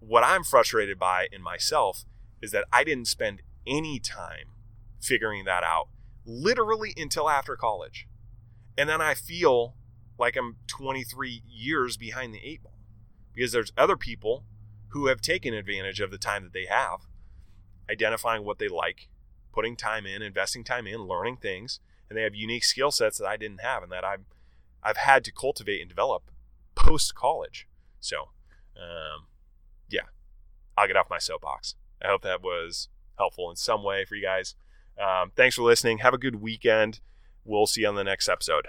What 0.00 0.24
I'm 0.24 0.44
frustrated 0.44 0.98
by 0.98 1.28
in 1.32 1.42
myself 1.42 2.04
is 2.42 2.50
that 2.52 2.64
I 2.72 2.84
didn't 2.84 3.06
spend 3.06 3.42
any 3.66 3.98
time 3.98 4.52
figuring 5.00 5.44
that 5.44 5.62
out 5.64 5.88
literally 6.24 6.92
until 6.96 7.28
after 7.28 7.56
college. 7.56 8.06
And 8.76 8.88
then 8.88 9.00
I 9.00 9.14
feel 9.14 9.74
like 10.18 10.36
I'm 10.36 10.56
23 10.66 11.42
years 11.48 11.96
behind 11.96 12.34
the 12.34 12.40
eight 12.44 12.62
ball 12.62 12.78
because 13.34 13.52
there's 13.52 13.72
other 13.76 13.96
people 13.96 14.44
who 14.88 15.06
have 15.06 15.20
taken 15.20 15.54
advantage 15.54 16.00
of 16.00 16.10
the 16.10 16.18
time 16.18 16.42
that 16.44 16.52
they 16.52 16.66
have, 16.66 17.00
identifying 17.90 18.44
what 18.44 18.58
they 18.58 18.68
like, 18.68 19.08
putting 19.52 19.76
time 19.76 20.06
in, 20.06 20.22
investing 20.22 20.64
time 20.64 20.86
in, 20.86 21.02
learning 21.02 21.36
things, 21.36 21.80
and 22.08 22.16
they 22.16 22.22
have 22.22 22.34
unique 22.34 22.64
skill 22.64 22.90
sets 22.90 23.18
that 23.18 23.26
I 23.26 23.36
didn't 23.36 23.60
have 23.60 23.82
and 23.82 23.92
that 23.92 24.04
I've 24.04 24.24
I've 24.82 24.96
had 24.96 25.24
to 25.24 25.32
cultivate 25.32 25.80
and 25.80 25.88
develop 25.88 26.30
post 26.74 27.14
college. 27.14 27.66
So, 28.00 28.30
um, 28.76 29.26
yeah, 29.90 30.02
I'll 30.76 30.86
get 30.86 30.96
off 30.96 31.10
my 31.10 31.18
soapbox. 31.18 31.74
I 32.02 32.08
hope 32.08 32.22
that 32.22 32.42
was 32.42 32.88
helpful 33.16 33.50
in 33.50 33.56
some 33.56 33.82
way 33.82 34.04
for 34.04 34.14
you 34.14 34.22
guys. 34.22 34.54
Um, 34.98 35.32
thanks 35.36 35.56
for 35.56 35.62
listening. 35.62 35.98
Have 35.98 36.14
a 36.14 36.18
good 36.18 36.36
weekend. 36.36 37.00
We'll 37.44 37.66
see 37.66 37.82
you 37.82 37.88
on 37.88 37.94
the 37.94 38.04
next 38.04 38.28
episode. 38.28 38.68